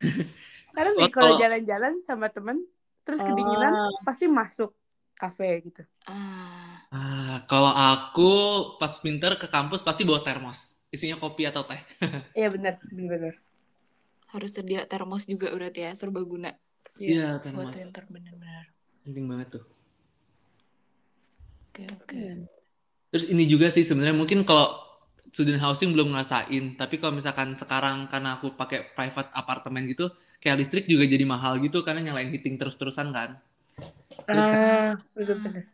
Karena 0.76 0.92
nih 0.92 1.08
Oh, 1.08 1.10
kalau 1.10 1.40
jalan-jalan 1.40 2.04
sama 2.04 2.28
temen, 2.28 2.60
terus 3.00 3.24
kedinginan, 3.24 3.72
Oh. 3.72 3.96
pasti 4.04 4.28
masuk 4.28 4.76
kafe 5.14 5.64
gitu. 5.64 5.82
Ah, 6.04 6.84
Ah, 6.86 7.36
kalau 7.44 7.72
aku 7.72 8.30
pas 8.76 8.92
winter 9.00 9.34
ke 9.34 9.48
kampus 9.48 9.80
pasti 9.80 10.04
bawa 10.04 10.20
termos. 10.20 10.78
Isinya 10.96 11.20
kopi 11.20 11.44
atau 11.44 11.62
teh. 11.68 11.80
Iya 12.38 12.48
bener, 12.52 12.74
bener-bener. 12.88 13.34
harus 14.26 14.50
sedia 14.52 14.82
termos 14.90 15.22
juga 15.24 15.48
berarti 15.54 15.86
ya, 15.86 15.92
serbaguna 15.94 16.50
Iya, 16.98 17.38
buat 17.54 17.70
termos. 17.70 17.76
winter 17.78 18.04
benar-benar. 18.10 18.64
Penting 19.06 19.24
banget 19.30 19.48
tuh. 19.60 19.64
Oke, 21.70 21.84
oke. 21.92 22.22
Terus 23.12 23.24
ini 23.30 23.44
juga 23.46 23.70
sih 23.70 23.84
sebenarnya 23.86 24.16
mungkin 24.16 24.42
kalau 24.42 24.72
student 25.30 25.60
housing 25.62 25.92
belum 25.94 26.10
ngerasain, 26.16 26.74
tapi 26.80 26.96
kalau 26.98 27.12
misalkan 27.14 27.54
sekarang 27.54 28.08
karena 28.08 28.40
aku 28.40 28.56
pakai 28.56 28.92
private 28.96 29.30
apartemen 29.30 29.84
gitu, 29.86 30.10
kayak 30.42 30.58
listrik 30.64 30.84
juga 30.90 31.04
jadi 31.06 31.22
mahal 31.28 31.60
gitu 31.62 31.84
karena 31.86 32.00
nyalain 32.10 32.32
heating 32.32 32.56
terus-terusan 32.58 33.12
kan. 33.14 33.36
Terus 34.26 34.46
Ah, 34.48 34.96
bener-bener. 35.14 35.64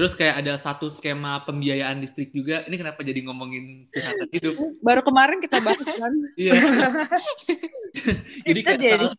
Terus 0.00 0.16
kayak 0.16 0.40
ada 0.40 0.56
satu 0.56 0.88
skema 0.88 1.44
pembiayaan 1.44 2.00
listrik 2.00 2.32
juga. 2.32 2.64
Ini 2.64 2.72
kenapa 2.72 3.04
jadi 3.04 3.20
ngomongin 3.20 3.84
curhatan 3.92 4.28
hidup? 4.34 4.54
baru 4.80 5.04
kemarin 5.04 5.44
kita 5.44 5.60
bahas 5.60 5.84
kan. 5.84 6.12
Iya. 6.40 6.52
jadi 8.48 8.60
kayak 8.64 8.80
jadi- 8.80 9.12
salah- 9.12 9.18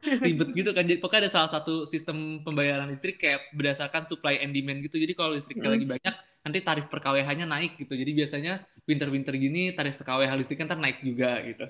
ribet 0.00 0.48
gitu 0.50 0.70
kan. 0.72 0.82
Jadi 0.82 0.98
pokoknya 0.98 1.28
ada 1.28 1.30
salah 1.30 1.50
satu 1.52 1.84
sistem 1.84 2.40
pembayaran 2.40 2.88
listrik 2.88 3.20
kayak 3.20 3.52
berdasarkan 3.52 4.08
supply 4.08 4.40
and 4.40 4.50
demand 4.50 4.80
gitu. 4.80 4.96
Jadi 4.96 5.12
kalau 5.12 5.36
listriknya 5.36 5.68
Mm. 5.68 5.74
lagi 5.76 5.86
banyak, 5.86 6.14
nanti 6.40 6.58
tarif 6.58 6.86
per 6.88 6.98
KWH-nya 6.98 7.44
naik 7.44 7.76
gitu. 7.76 7.92
Jadi 7.92 8.10
biasanya 8.16 8.52
winter-winter 8.82 9.36
gini 9.36 9.70
tarif 9.70 9.94
per 9.94 10.08
KWH 10.08 10.32
listriknya 10.34 10.66
ntar 10.66 10.80
naik 10.80 11.04
juga 11.04 11.38
gitu. 11.44 11.64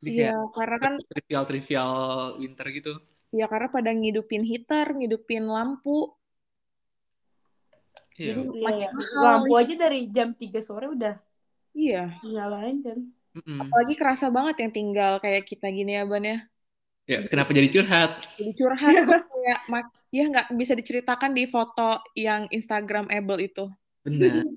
Iya, 0.00 0.32
karena 0.48 0.76
kan 0.78 0.92
trivial-trivial 1.02 1.90
winter 2.38 2.66
gitu. 2.72 2.92
ya 3.30 3.46
karena 3.46 3.68
pada 3.68 3.94
ngidupin 3.94 4.42
heater, 4.42 4.90
ngidupin 4.90 5.44
lampu. 5.44 6.14
Iya. 8.20 8.36
Jadi 8.36 8.40
Iya, 8.60 8.68
iya. 8.76 8.88
Lampu 9.16 9.52
aja 9.56 9.74
dari 9.88 10.00
jam 10.12 10.36
3 10.36 10.60
sore 10.60 10.92
udah 10.92 11.16
Iya, 11.72 12.20
nyalain 12.20 12.84
kan. 12.84 12.98
Mm-mm. 13.30 13.62
apalagi 13.62 13.94
kerasa 13.94 14.26
banget 14.26 14.58
yang 14.58 14.72
tinggal 14.74 15.12
kayak 15.22 15.46
kita 15.46 15.70
gini 15.70 15.94
ya, 15.94 16.02
Ban 16.02 16.26
ya. 16.26 16.38
Ya, 17.06 17.22
kenapa 17.30 17.54
jadi 17.54 17.70
curhat? 17.70 18.20
Jadi 18.36 18.52
curhat 18.58 18.92
tuh 19.06 19.22
kayak 19.30 19.60
mak 19.70 19.86
ya 20.10 20.26
nggak 20.26 20.50
bisa 20.58 20.74
diceritakan 20.74 21.30
di 21.32 21.46
foto 21.46 22.02
yang 22.18 22.50
Instagramable 22.50 23.40
itu. 23.40 23.64
Benar. 24.02 24.44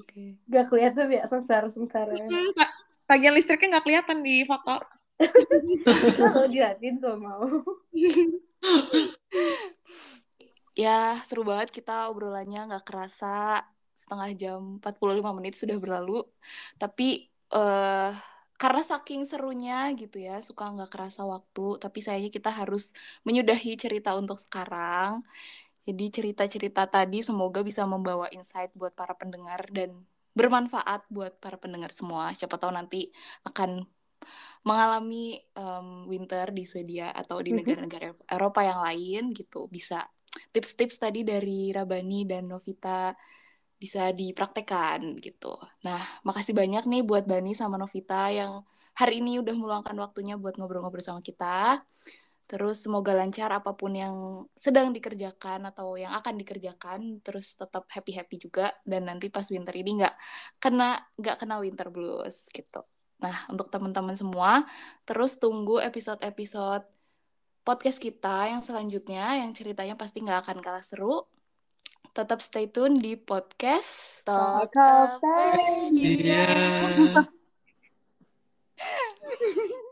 Oke. 0.00 0.38
Gak 0.50 0.64
kelihatan 0.70 1.06
ya 1.10 1.22
sengsara-sengsara. 1.30 2.14
Hmm, 2.14 2.50
ta- 2.54 2.74
tagihan 3.06 3.34
listriknya 3.34 3.78
nggak 3.78 3.84
kelihatan 3.86 4.18
di 4.22 4.42
foto. 4.46 4.78
Kalau 6.18 6.46
diliatin 6.50 6.98
tuh 6.98 7.14
mau. 7.18 7.46
Ya, 10.82 10.90
seru 11.26 11.42
banget 11.50 11.68
kita 11.76 12.10
obrolannya 12.10 12.58
nggak 12.68 12.84
kerasa 12.88 13.26
setengah 13.94 14.30
jam 14.42 14.60
45 14.82 15.30
menit 15.38 15.54
sudah 15.60 15.76
berlalu. 15.82 16.12
Tapi 16.80 17.04
eh 17.54 18.10
karena 18.60 18.82
saking 18.90 19.20
serunya 19.30 19.74
gitu 20.00 20.16
ya, 20.26 20.32
suka 20.48 20.62
nggak 20.74 20.90
kerasa 20.94 21.22
waktu. 21.34 21.60
Tapi 21.82 21.98
sayangnya 22.04 22.30
kita 22.38 22.50
harus 22.60 22.82
menyudahi 23.26 23.70
cerita 23.78 24.10
untuk 24.18 24.38
sekarang. 24.42 25.22
Jadi 25.88 26.04
cerita-cerita 26.16 26.82
tadi 26.94 27.18
semoga 27.28 27.60
bisa 27.68 27.82
membawa 27.94 28.26
insight 28.36 28.70
buat 28.80 28.94
para 29.00 29.14
pendengar 29.20 29.60
dan 29.76 29.90
bermanfaat 30.38 31.00
buat 31.14 31.32
para 31.44 31.56
pendengar 31.62 31.90
semua. 31.98 32.32
Siapa 32.38 32.56
tahu 32.62 32.72
nanti 32.78 33.10
akan 33.48 33.70
mengalami 34.64 35.36
em, 35.56 35.88
winter 36.10 36.46
di 36.56 36.64
Swedia 36.64 37.12
atau 37.12 37.38
di 37.44 37.50
Mhm. 37.50 37.58
negara-negara 37.58 38.14
Eropa 38.32 38.60
yang 38.64 38.80
lain 38.86 39.22
gitu. 39.36 39.68
Bisa 39.68 40.04
tips-tips 40.52 40.98
tadi 40.98 41.22
dari 41.22 41.70
Rabani 41.70 42.26
dan 42.26 42.50
Novita 42.50 43.14
bisa 43.74 44.14
dipraktekkan 44.14 45.18
gitu. 45.20 45.54
Nah, 45.84 46.00
makasih 46.24 46.56
banyak 46.56 46.88
nih 46.88 47.02
buat 47.04 47.28
Bani 47.28 47.52
sama 47.52 47.76
Novita 47.76 48.32
yang 48.32 48.64
hari 48.94 49.20
ini 49.20 49.42
udah 49.42 49.52
meluangkan 49.52 49.96
waktunya 49.98 50.38
buat 50.38 50.56
ngobrol-ngobrol 50.56 51.02
sama 51.02 51.20
kita. 51.20 51.82
Terus 52.44 52.84
semoga 52.84 53.16
lancar 53.16 53.48
apa 53.56 53.72
pun 53.72 53.96
yang 53.96 54.44
sedang 54.52 54.92
dikerjakan 54.92 55.64
atau 55.64 55.96
yang 55.96 56.12
akan 56.12 56.36
dikerjakan, 56.36 57.24
terus 57.24 57.56
tetap 57.56 57.88
happy-happy 57.88 58.36
juga 58.36 58.72
dan 58.84 59.08
nanti 59.08 59.32
pas 59.32 59.48
winter 59.48 59.72
ini 59.72 60.04
nggak 60.04 60.14
kena 60.60 61.00
nggak 61.16 61.36
kena 61.40 61.56
winter 61.64 61.88
blues 61.88 62.44
gitu. 62.52 62.84
Nah, 63.24 63.48
untuk 63.48 63.72
teman-teman 63.72 64.12
semua, 64.12 64.68
terus 65.08 65.40
tunggu 65.40 65.80
episode-episode 65.80 66.84
podcast 67.64 67.96
kita 67.96 68.52
yang 68.52 68.60
selanjutnya 68.60 69.40
yang 69.40 69.56
ceritanya 69.56 69.96
pasti 69.96 70.20
nggak 70.20 70.44
akan 70.44 70.60
kalah 70.60 70.84
seru. 70.84 71.24
Tetap 72.14 72.38
stay 72.44 72.70
tune 72.70 73.00
di 73.00 73.16
podcast 73.18 74.22
Tokopedia. 74.22 74.86